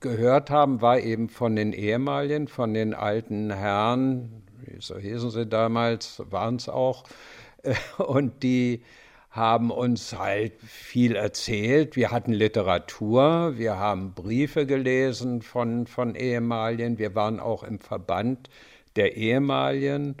gehört 0.00 0.50
haben, 0.50 0.80
war 0.80 0.98
eben 0.98 1.28
von 1.28 1.54
den 1.54 1.72
ehemaligen, 1.72 2.48
von 2.48 2.72
den 2.72 2.94
alten 2.94 3.52
Herren, 3.52 4.39
so 4.78 4.96
hießen 4.96 5.30
sie 5.30 5.46
damals, 5.46 6.22
waren 6.30 6.56
es 6.56 6.68
auch. 6.68 7.04
Und 7.98 8.42
die 8.42 8.82
haben 9.30 9.70
uns 9.70 10.18
halt 10.18 10.60
viel 10.60 11.14
erzählt. 11.14 11.94
Wir 11.94 12.10
hatten 12.10 12.32
Literatur, 12.32 13.56
wir 13.56 13.76
haben 13.76 14.12
Briefe 14.14 14.66
gelesen 14.66 15.42
von, 15.42 15.86
von 15.86 16.16
Ehemalien, 16.16 16.98
wir 16.98 17.14
waren 17.14 17.38
auch 17.38 17.62
im 17.62 17.78
Verband 17.78 18.50
der 18.96 19.16
Ehemalien. 19.16 20.16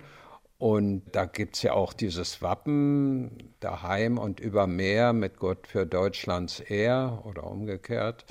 Und 0.58 1.04
da 1.12 1.24
gibt 1.24 1.56
es 1.56 1.62
ja 1.62 1.72
auch 1.72 1.92
dieses 1.92 2.42
Wappen 2.42 3.54
daheim 3.60 4.18
und 4.18 4.40
über 4.40 4.66
Meer 4.66 5.12
mit 5.12 5.38
Gott 5.38 5.66
für 5.66 5.86
Deutschlands 5.86 6.60
Ehr 6.60 7.22
oder 7.24 7.44
umgekehrt. 7.44 8.26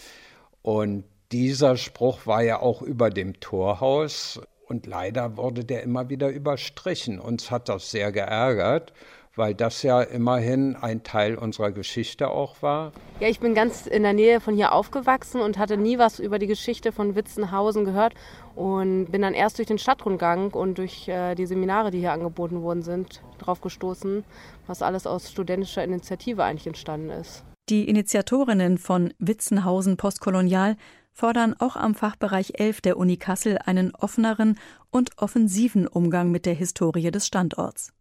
Und 0.61 1.03
dieser 1.31 1.75
Spruch 1.75 2.25
war 2.25 2.43
ja 2.43 2.59
auch 2.61 2.81
über 2.81 3.09
dem 3.09 3.39
Torhaus 3.39 4.39
und 4.69 4.85
leider 4.85 5.35
wurde 5.35 5.65
der 5.65 5.83
immer 5.83 6.09
wieder 6.09 6.29
überstrichen. 6.29 7.19
Uns 7.19 7.51
hat 7.51 7.69
das 7.69 7.91
sehr 7.91 8.11
geärgert, 8.11 8.93
weil 9.35 9.55
das 9.55 9.83
ja 9.83 10.01
immerhin 10.01 10.75
ein 10.75 11.03
Teil 11.03 11.35
unserer 11.35 11.71
Geschichte 11.71 12.29
auch 12.29 12.61
war. 12.61 12.91
Ja, 13.19 13.27
ich 13.27 13.39
bin 13.39 13.53
ganz 13.55 13.87
in 13.87 14.03
der 14.03 14.13
Nähe 14.13 14.39
von 14.39 14.55
hier 14.55 14.71
aufgewachsen 14.71 15.41
und 15.41 15.57
hatte 15.57 15.77
nie 15.77 15.97
was 15.97 16.19
über 16.19 16.39
die 16.39 16.47
Geschichte 16.47 16.91
von 16.91 17.15
Witzenhausen 17.15 17.85
gehört 17.85 18.13
und 18.55 19.07
bin 19.11 19.21
dann 19.21 19.33
erst 19.33 19.57
durch 19.57 19.67
den 19.67 19.77
Stadtrundgang 19.77 20.51
und 20.51 20.77
durch 20.77 21.07
äh, 21.07 21.35
die 21.35 21.45
Seminare, 21.45 21.89
die 21.89 21.99
hier 21.99 22.11
angeboten 22.11 22.61
worden 22.61 22.83
sind, 22.83 23.21
drauf 23.39 23.61
gestoßen, 23.61 24.23
was 24.67 24.81
alles 24.81 25.07
aus 25.07 25.31
studentischer 25.31 25.83
Initiative 25.83 26.43
eigentlich 26.43 26.67
entstanden 26.67 27.09
ist. 27.09 27.43
Die 27.69 27.87
Initiatorinnen 27.87 28.79
von 28.79 29.13
Witzenhausen 29.19 29.95
Postkolonial 29.95 30.75
fordern 31.19 31.53
auch 31.59 31.75
am 31.75 31.95
Fachbereich 31.95 32.53
11 32.55 32.79
der 32.79 32.97
Uni 32.97 33.17
Kassel 33.17 33.57
einen 33.65 33.93
offeneren 33.93 34.57
und 34.89 35.17
offensiven 35.17 35.85
Umgang 35.85 36.31
mit 36.31 36.45
der 36.45 36.53
Historie 36.53 37.11
des 37.11 37.27
Standorts. 37.27 37.91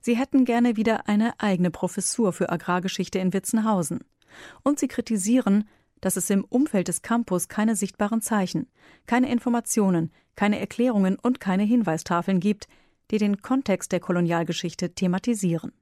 Sie 0.00 0.16
hätten 0.16 0.46
gerne 0.46 0.78
wieder 0.78 1.06
eine 1.06 1.38
eigene 1.38 1.70
Professur 1.70 2.32
für 2.32 2.48
Agrargeschichte 2.48 3.18
in 3.18 3.34
Witzenhausen. 3.34 4.00
Und 4.62 4.78
sie 4.78 4.88
kritisieren, 4.88 5.68
dass 6.00 6.16
es 6.16 6.30
im 6.30 6.42
Umfeld 6.42 6.88
des 6.88 7.02
Campus 7.02 7.48
keine 7.48 7.76
sichtbaren 7.76 8.22
Zeichen, 8.22 8.66
keine 9.04 9.30
Informationen, 9.30 10.10
keine 10.34 10.58
Erklärungen 10.58 11.16
und 11.16 11.40
keine 11.40 11.64
Hinweistafeln 11.64 12.40
gibt, 12.40 12.66
die 13.10 13.18
den 13.18 13.42
Kontext 13.42 13.92
der 13.92 14.00
Kolonialgeschichte 14.00 14.94
thematisieren. 14.94 15.72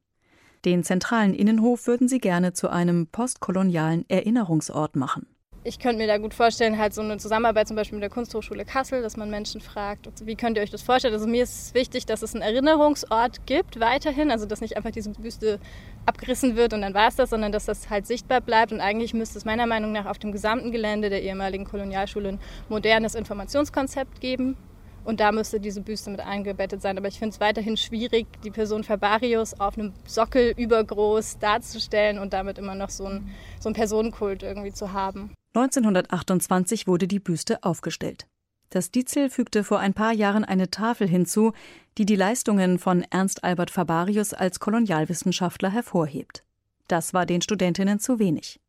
Den 0.65 0.83
zentralen 0.83 1.33
Innenhof 1.33 1.87
würden 1.87 2.09
sie 2.09 2.19
gerne 2.19 2.55
zu 2.55 2.69
einem 2.69 3.07
postkolonialen 3.07 4.05
Erinnerungsort 4.09 4.97
machen. 4.97 5.32
Ich 5.65 5.79
könnte 5.79 5.99
mir 5.99 6.09
da 6.09 6.19
gut 6.19 6.35
vorstellen, 6.35 6.77
halt 6.79 6.93
so 6.93 7.03
eine 7.03 7.19
Zusammenarbeit 7.19 7.69
zum 7.69 7.77
Beispiel 7.77 7.97
mit 7.97 8.03
der 8.03 8.11
Kunsthochschule 8.11 8.65
Kassel, 8.65 9.01
dass 9.01 9.17
man 9.17 9.31
Menschen 9.31 9.61
fragt, 9.61 10.09
wie 10.25 10.35
könnt 10.35 10.57
ihr 10.57 10.63
euch 10.63 10.71
das 10.71 10.83
vorstellen? 10.83 11.15
Also 11.15 11.29
mir 11.29 11.45
ist 11.45 11.75
wichtig, 11.75 12.05
dass 12.07 12.23
es 12.23 12.35
einen 12.35 12.43
Erinnerungsort 12.43 13.47
gibt 13.47 13.79
weiterhin, 13.79 14.31
also 14.31 14.45
dass 14.45 14.61
nicht 14.61 14.77
einfach 14.77 14.91
diese 14.91 15.11
Büste 15.11 15.61
abgerissen 16.05 16.57
wird 16.57 16.73
und 16.73 16.83
dann 16.83 16.95
war 16.95 17.09
es 17.09 17.17
das, 17.17 17.31
sondern 17.31 17.53
dass 17.53 17.67
das 17.67 17.91
halt 17.91 18.07
sichtbar 18.07 18.41
bleibt 18.41 18.73
und 18.73 18.81
eigentlich 18.81 19.15
müsste 19.15 19.39
es 19.39 19.45
meiner 19.45 19.67
Meinung 19.67 19.93
nach 19.93 20.07
auf 20.07 20.19
dem 20.19 20.33
gesamten 20.33 20.73
Gelände 20.73 21.11
der 21.11 21.23
ehemaligen 21.23 21.65
Kolonialschule 21.65 22.31
ein 22.31 22.41
modernes 22.69 23.15
Informationskonzept 23.15 24.21
geben, 24.21 24.57
und 25.05 25.21
da 25.21 25.33
müsste 25.33 25.61
diese 25.61 25.81
Büste 25.81 26.11
mit 26.11 26.21
eingebettet 26.21 26.83
sein. 26.83 26.97
Aber 26.99 27.09
ich 27.09 27.19
finde 27.19 27.35
es 27.35 27.41
weiterhin 27.41 27.77
schwierig, 27.77 28.27
die 28.43 28.51
Person 28.51 28.85
Fabarius 28.85 29.59
auf 29.59 29.79
einem 29.79 29.93
Sockel 30.07 30.55
übergroß 30.57 31.39
darzustellen 31.39 32.19
und 32.19 32.33
damit 32.33 32.59
immer 32.59 32.75
noch 32.75 32.91
so 32.91 33.07
einen 33.07 33.31
so 33.61 33.69
ein 33.69 33.75
Personenkult 33.75 34.43
irgendwie 34.43 34.73
zu 34.73 34.93
haben. 34.93 35.33
1928 35.55 36.87
wurde 36.87 37.07
die 37.07 37.21
Büste 37.21 37.63
aufgestellt. 37.63 38.27
Das 38.71 38.91
Dietzel 38.91 39.29
fügte 39.29 39.65
vor 39.65 39.81
ein 39.81 39.93
paar 39.93 40.13
Jahren 40.13 40.47
eine 40.47 40.71
Tafel 40.71 41.07
hinzu, 41.07 41.53
die 41.99 42.07
die 42.07 42.17
Leistungen 42.17 42.79
von 42.79 43.05
Ernst 43.11 43.45
Albert 43.45 43.71
Fabarius 43.71 44.33
als 44.33 44.61
Kolonialwissenschaftler 44.61 45.71
hervorhebt. 45.71 46.43
Das 46.89 47.13
war 47.13 47.27
den 47.27 47.43
Studentinnen 47.43 47.99
zu 47.99 48.19
wenig. 48.19 48.62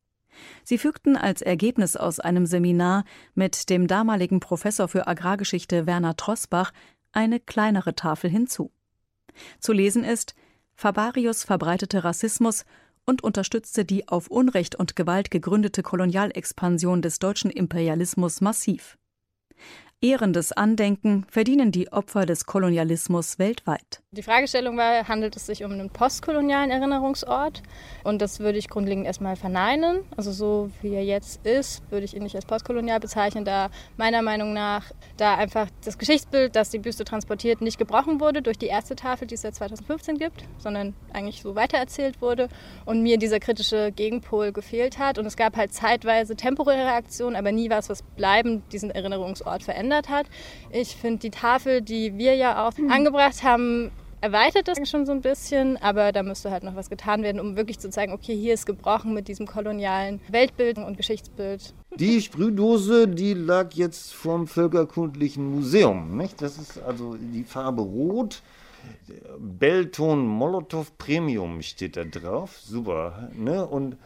Sie 0.63 0.77
fügten 0.77 1.15
als 1.15 1.41
Ergebnis 1.41 1.95
aus 1.95 2.19
einem 2.19 2.45
Seminar 2.45 3.05
mit 3.35 3.69
dem 3.69 3.87
damaligen 3.87 4.39
Professor 4.39 4.87
für 4.87 5.07
Agrargeschichte 5.07 5.85
Werner 5.85 6.15
Trossbach 6.15 6.71
eine 7.11 7.39
kleinere 7.39 7.95
Tafel 7.95 8.29
hinzu. 8.29 8.71
Zu 9.59 9.73
lesen 9.73 10.03
ist 10.03 10.35
Fabarius 10.75 11.43
verbreitete 11.43 12.03
Rassismus 12.03 12.65
und 13.05 13.23
unterstützte 13.23 13.85
die 13.85 14.07
auf 14.07 14.27
Unrecht 14.27 14.75
und 14.75 14.95
Gewalt 14.95 15.31
gegründete 15.31 15.83
Kolonialexpansion 15.83 17.01
des 17.01 17.19
deutschen 17.19 17.51
Imperialismus 17.51 18.41
massiv. 18.41 18.97
Ehrendes 20.03 20.51
Andenken 20.51 21.25
verdienen 21.29 21.71
die 21.71 21.93
Opfer 21.93 22.25
des 22.25 22.45
Kolonialismus 22.45 23.39
weltweit. 23.39 24.01
Die 24.11 24.21
Fragestellung 24.21 24.75
war, 24.75 25.07
handelt 25.07 25.37
es 25.37 25.45
sich 25.45 25.63
um 25.63 25.71
einen 25.71 25.89
postkolonialen 25.89 26.71
Erinnerungsort? 26.71 27.63
Und 28.03 28.21
das 28.21 28.41
würde 28.41 28.57
ich 28.57 28.67
grundlegend 28.67 29.05
erstmal 29.05 29.37
verneinen. 29.37 30.01
Also 30.17 30.33
so 30.33 30.69
wie 30.81 30.93
er 30.93 31.05
jetzt 31.05 31.45
ist, 31.45 31.89
würde 31.89 32.03
ich 32.03 32.13
ihn 32.17 32.23
nicht 32.23 32.35
als 32.35 32.45
postkolonial 32.45 32.99
bezeichnen, 32.99 33.45
da 33.45 33.69
meiner 33.95 34.21
Meinung 34.21 34.51
nach 34.51 34.91
da 35.15 35.35
einfach 35.35 35.69
das 35.85 35.97
Geschichtsbild, 35.97 36.53
das 36.57 36.69
die 36.69 36.79
Büste 36.79 37.05
transportiert, 37.05 37.61
nicht 37.61 37.77
gebrochen 37.77 38.19
wurde 38.19 38.41
durch 38.41 38.57
die 38.57 38.67
erste 38.67 38.97
Tafel, 38.97 39.25
die 39.25 39.35
es 39.35 39.41
seit 39.41 39.55
2015 39.55 40.17
gibt, 40.17 40.43
sondern 40.57 40.93
eigentlich 41.13 41.41
so 41.41 41.55
weitererzählt 41.55 42.21
wurde 42.21 42.49
und 42.85 43.03
mir 43.03 43.17
dieser 43.17 43.39
kritische 43.39 43.93
Gegenpol 43.93 44.51
gefehlt 44.51 44.99
hat. 44.99 45.17
Und 45.17 45.25
es 45.25 45.37
gab 45.37 45.55
halt 45.55 45.73
zeitweise 45.73 46.35
temporäre 46.35 46.91
Aktionen, 46.91 47.37
aber 47.37 47.53
nie 47.53 47.69
was, 47.69 47.87
was 47.87 48.03
bleibend 48.17 48.73
diesen 48.73 48.91
Erinnerungsort 48.91 49.63
verändert 49.63 49.92
verändert 49.93 50.09
hat. 50.09 50.27
Ich 50.71 50.95
finde 50.95 51.19
die 51.19 51.29
Tafel, 51.29 51.81
die 51.81 52.17
wir 52.17 52.35
ja 52.35 52.67
auch 52.67 52.77
mhm. 52.77 52.91
angebracht 52.91 53.43
haben, 53.43 53.91
erweitert 54.21 54.67
das 54.67 54.77
schon 54.89 55.05
so 55.05 55.11
ein 55.11 55.21
bisschen, 55.21 55.75
aber 55.77 56.13
da 56.13 56.23
müsste 56.23 56.49
halt 56.49 56.63
noch 56.63 56.75
was 56.75 56.89
getan 56.89 57.23
werden, 57.23 57.41
um 57.41 57.57
wirklich 57.57 57.79
zu 57.79 57.89
zeigen, 57.89 58.13
okay, 58.13 58.35
hier 58.35 58.53
ist 58.53 58.65
gebrochen 58.65 59.13
mit 59.13 59.27
diesem 59.27 59.45
kolonialen 59.45 60.21
Weltbild 60.29 60.77
und 60.77 60.95
Geschichtsbild. 60.95 61.73
Die 61.97 62.21
Sprühdose, 62.21 63.07
die 63.07 63.33
lag 63.33 63.73
jetzt 63.73 64.13
vom 64.13 64.47
Völkerkundlichen 64.47 65.45
Museum. 65.45 66.17
Nicht? 66.17 66.41
Das 66.41 66.57
ist 66.57 66.81
also 66.81 67.15
die 67.19 67.43
Farbe 67.43 67.81
Rot. 67.81 68.41
Bellton 69.39 70.25
Molotow 70.25 70.97
Premium 70.97 71.61
steht 71.61 71.95
da 71.95 72.03
drauf. 72.03 72.59
Super. 72.59 73.29
Ne? 73.33 73.65
Und 73.65 73.97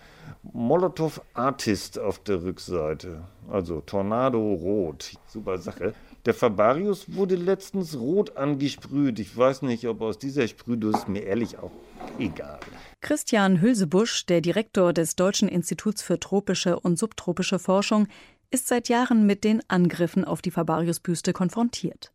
Molotow 0.54 1.22
Artist 1.34 2.00
auf 2.00 2.20
der 2.20 2.44
Rückseite. 2.44 3.24
Also 3.50 3.82
Tornado 3.82 4.54
Rot. 4.54 5.14
Super 5.28 5.58
Sache. 5.58 5.94
Der 6.26 6.34
Fabarius 6.34 7.14
wurde 7.14 7.36
letztens 7.36 7.98
rot 7.98 8.36
angesprüht. 8.36 9.20
Ich 9.20 9.36
weiß 9.36 9.62
nicht, 9.62 9.88
ob 9.88 10.02
aus 10.02 10.20
dieser 10.20 10.48
Sprühdose 10.48 11.10
mir 11.10 11.24
ehrlich 11.24 11.58
auch 11.58 11.72
egal. 12.20 12.60
Christian 13.02 13.62
Hülsebusch, 13.62 14.26
der 14.26 14.42
Direktor 14.42 14.92
des 14.92 15.16
Deutschen 15.16 15.48
Instituts 15.48 16.02
für 16.02 16.20
tropische 16.20 16.80
und 16.80 17.00
subtropische 17.00 17.60
Forschung, 17.60 18.08
ist 18.50 18.68
seit 18.68 18.90
Jahren 18.90 19.26
mit 19.26 19.44
den 19.44 19.62
Angriffen 19.70 20.26
auf 20.26 20.42
die 20.42 20.52
Fabarius-Büste 20.52 21.34
konfrontiert. 21.34 22.12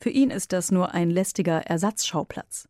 Für 0.00 0.10
ihn 0.10 0.30
ist 0.30 0.52
das 0.52 0.70
nur 0.70 0.92
ein 0.94 1.10
lästiger 1.10 1.62
Ersatzschauplatz. 1.62 2.68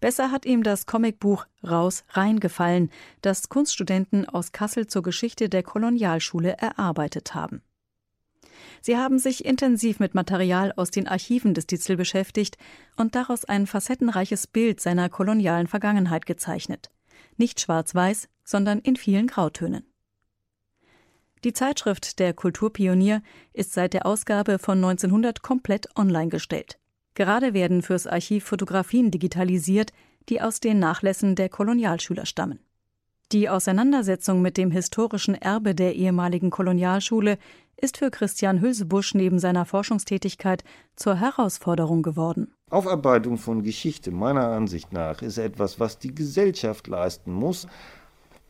Besser 0.00 0.30
hat 0.30 0.46
ihm 0.46 0.62
das 0.62 0.86
Comicbuch 0.86 1.46
Raus 1.62 2.04
rein 2.10 2.40
gefallen, 2.40 2.90
das 3.22 3.48
Kunststudenten 3.48 4.28
aus 4.28 4.52
Kassel 4.52 4.86
zur 4.86 5.02
Geschichte 5.02 5.48
der 5.48 5.62
Kolonialschule 5.62 6.56
erarbeitet 6.58 7.34
haben. 7.34 7.62
Sie 8.82 8.96
haben 8.96 9.18
sich 9.18 9.44
intensiv 9.44 10.00
mit 10.00 10.14
Material 10.14 10.72
aus 10.76 10.90
den 10.90 11.06
Archiven 11.06 11.54
des 11.54 11.66
Ditzel 11.66 11.96
beschäftigt 11.96 12.56
und 12.96 13.14
daraus 13.14 13.44
ein 13.44 13.66
facettenreiches 13.66 14.46
Bild 14.46 14.80
seiner 14.80 15.08
kolonialen 15.08 15.66
Vergangenheit 15.66 16.26
gezeichnet. 16.26 16.90
Nicht 17.36 17.60
schwarz-weiß, 17.60 18.28
sondern 18.44 18.78
in 18.80 18.96
vielen 18.96 19.26
Grautönen. 19.26 19.84
Die 21.44 21.52
Zeitschrift 21.54 22.18
Der 22.18 22.34
Kulturpionier 22.34 23.22
ist 23.54 23.72
seit 23.72 23.94
der 23.94 24.04
Ausgabe 24.04 24.58
von 24.58 24.76
1900 24.78 25.42
komplett 25.42 25.88
online 25.96 26.28
gestellt. 26.28 26.79
Gerade 27.14 27.54
werden 27.54 27.82
fürs 27.82 28.06
Archiv 28.06 28.44
Fotografien 28.44 29.10
digitalisiert, 29.10 29.92
die 30.28 30.40
aus 30.40 30.60
den 30.60 30.78
Nachlässen 30.78 31.34
der 31.34 31.48
Kolonialschüler 31.48 32.26
stammen. 32.26 32.60
Die 33.32 33.48
Auseinandersetzung 33.48 34.42
mit 34.42 34.56
dem 34.56 34.70
historischen 34.70 35.34
Erbe 35.36 35.74
der 35.74 35.94
ehemaligen 35.94 36.50
Kolonialschule 36.50 37.38
ist 37.76 37.96
für 37.96 38.10
Christian 38.10 38.60
Hülsebusch 38.60 39.14
neben 39.14 39.38
seiner 39.38 39.64
Forschungstätigkeit 39.64 40.64
zur 40.96 41.16
Herausforderung 41.16 42.02
geworden. 42.02 42.52
Aufarbeitung 42.70 43.38
von 43.38 43.62
Geschichte 43.62 44.10
meiner 44.10 44.48
Ansicht 44.48 44.92
nach 44.92 45.22
ist 45.22 45.38
etwas, 45.38 45.80
was 45.80 45.98
die 45.98 46.14
Gesellschaft 46.14 46.88
leisten 46.88 47.32
muss. 47.32 47.66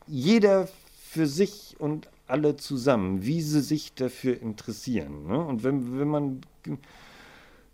Jeder 0.07 0.67
für 1.09 1.27
sich 1.27 1.75
und 1.79 2.09
alle 2.27 2.55
zusammen, 2.57 3.23
wie 3.23 3.41
sie 3.41 3.61
sich 3.61 3.93
dafür 3.93 4.41
interessieren. 4.41 5.27
Ne? 5.27 5.37
Und 5.37 5.63
wenn, 5.63 5.99
wenn 5.99 6.07
man 6.07 6.41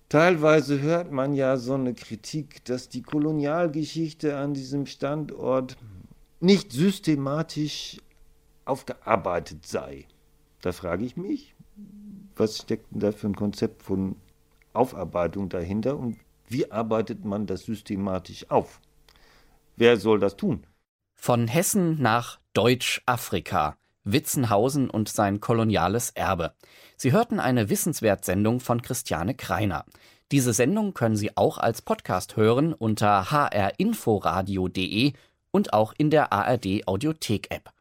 Teilweise 0.09 0.79
hört 0.79 1.11
man 1.11 1.33
ja 1.33 1.57
so 1.57 1.73
eine 1.73 1.93
Kritik, 1.93 2.63
dass 2.63 2.87
die 2.87 3.01
Kolonialgeschichte 3.01 4.37
an 4.37 4.53
diesem 4.53 4.85
Standort 4.85 5.75
nicht 6.39 6.71
systematisch 6.71 7.97
aufgearbeitet 8.63 9.65
sei. 9.65 10.05
Da 10.61 10.71
frage 10.71 11.03
ich 11.03 11.17
mich, 11.17 11.55
was 12.35 12.59
steckt 12.59 12.91
denn 12.91 13.01
da 13.01 13.11
für 13.11 13.27
ein 13.27 13.35
Konzept 13.35 13.83
von 13.83 14.15
Aufarbeitung 14.73 15.49
dahinter 15.49 15.97
und 15.97 16.17
wie 16.47 16.71
arbeitet 16.71 17.25
man 17.25 17.45
das 17.45 17.63
systematisch 17.63 18.49
auf? 18.49 18.79
Wer 19.75 19.97
soll 19.97 20.19
das 20.19 20.37
tun? 20.37 20.65
Von 21.15 21.47
Hessen 21.47 22.01
nach 22.01 22.39
Deutsch-Afrika. 22.53 23.75
Witzenhausen 24.11 24.89
und 24.89 25.09
sein 25.09 25.39
koloniales 25.39 26.11
Erbe. 26.11 26.53
Sie 26.95 27.11
hörten 27.11 27.39
eine 27.39 27.69
Wissenswertsendung 27.69 28.59
von 28.59 28.81
Christiane 28.81 29.35
Kreiner. 29.35 29.85
Diese 30.31 30.53
Sendung 30.53 30.93
können 30.93 31.15
Sie 31.15 31.37
auch 31.37 31.57
als 31.57 31.81
Podcast 31.81 32.35
hören 32.35 32.73
unter 32.73 33.31
hrinforadio.de 33.31 35.13
und 35.51 35.73
auch 35.73 35.93
in 35.97 36.09
der 36.09 36.33
ARD 36.33 36.87
Audiothek 36.87 37.51
App. 37.51 37.71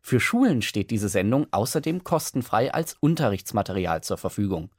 Für 0.00 0.18
Schulen 0.18 0.62
steht 0.62 0.90
diese 0.90 1.08
Sendung 1.08 1.46
außerdem 1.50 2.04
kostenfrei 2.04 2.72
als 2.72 2.96
Unterrichtsmaterial 3.00 4.02
zur 4.02 4.16
Verfügung. 4.16 4.70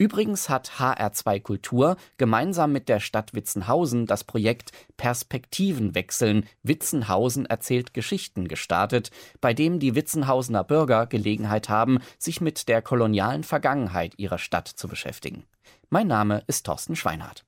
Übrigens 0.00 0.48
hat 0.48 0.78
HR2 0.78 1.42
Kultur 1.42 1.96
gemeinsam 2.16 2.72
mit 2.72 2.88
der 2.88 3.00
Stadt 3.00 3.34
Witzenhausen 3.34 4.06
das 4.06 4.24
Projekt 4.24 4.72
Perspektiven 4.96 5.94
wechseln. 5.94 6.46
Witzenhausen 6.62 7.44
erzählt 7.44 7.92
Geschichten 7.92 8.48
gestartet, 8.48 9.10
bei 9.42 9.52
dem 9.52 9.78
die 9.78 9.94
Witzenhausener 9.94 10.64
Bürger 10.64 11.06
Gelegenheit 11.06 11.68
haben, 11.68 11.98
sich 12.18 12.40
mit 12.40 12.68
der 12.68 12.80
kolonialen 12.80 13.44
Vergangenheit 13.44 14.14
ihrer 14.16 14.38
Stadt 14.38 14.68
zu 14.68 14.88
beschäftigen. 14.88 15.44
Mein 15.90 16.06
Name 16.06 16.44
ist 16.46 16.64
Thorsten 16.64 16.96
Schweinhardt. 16.96 17.44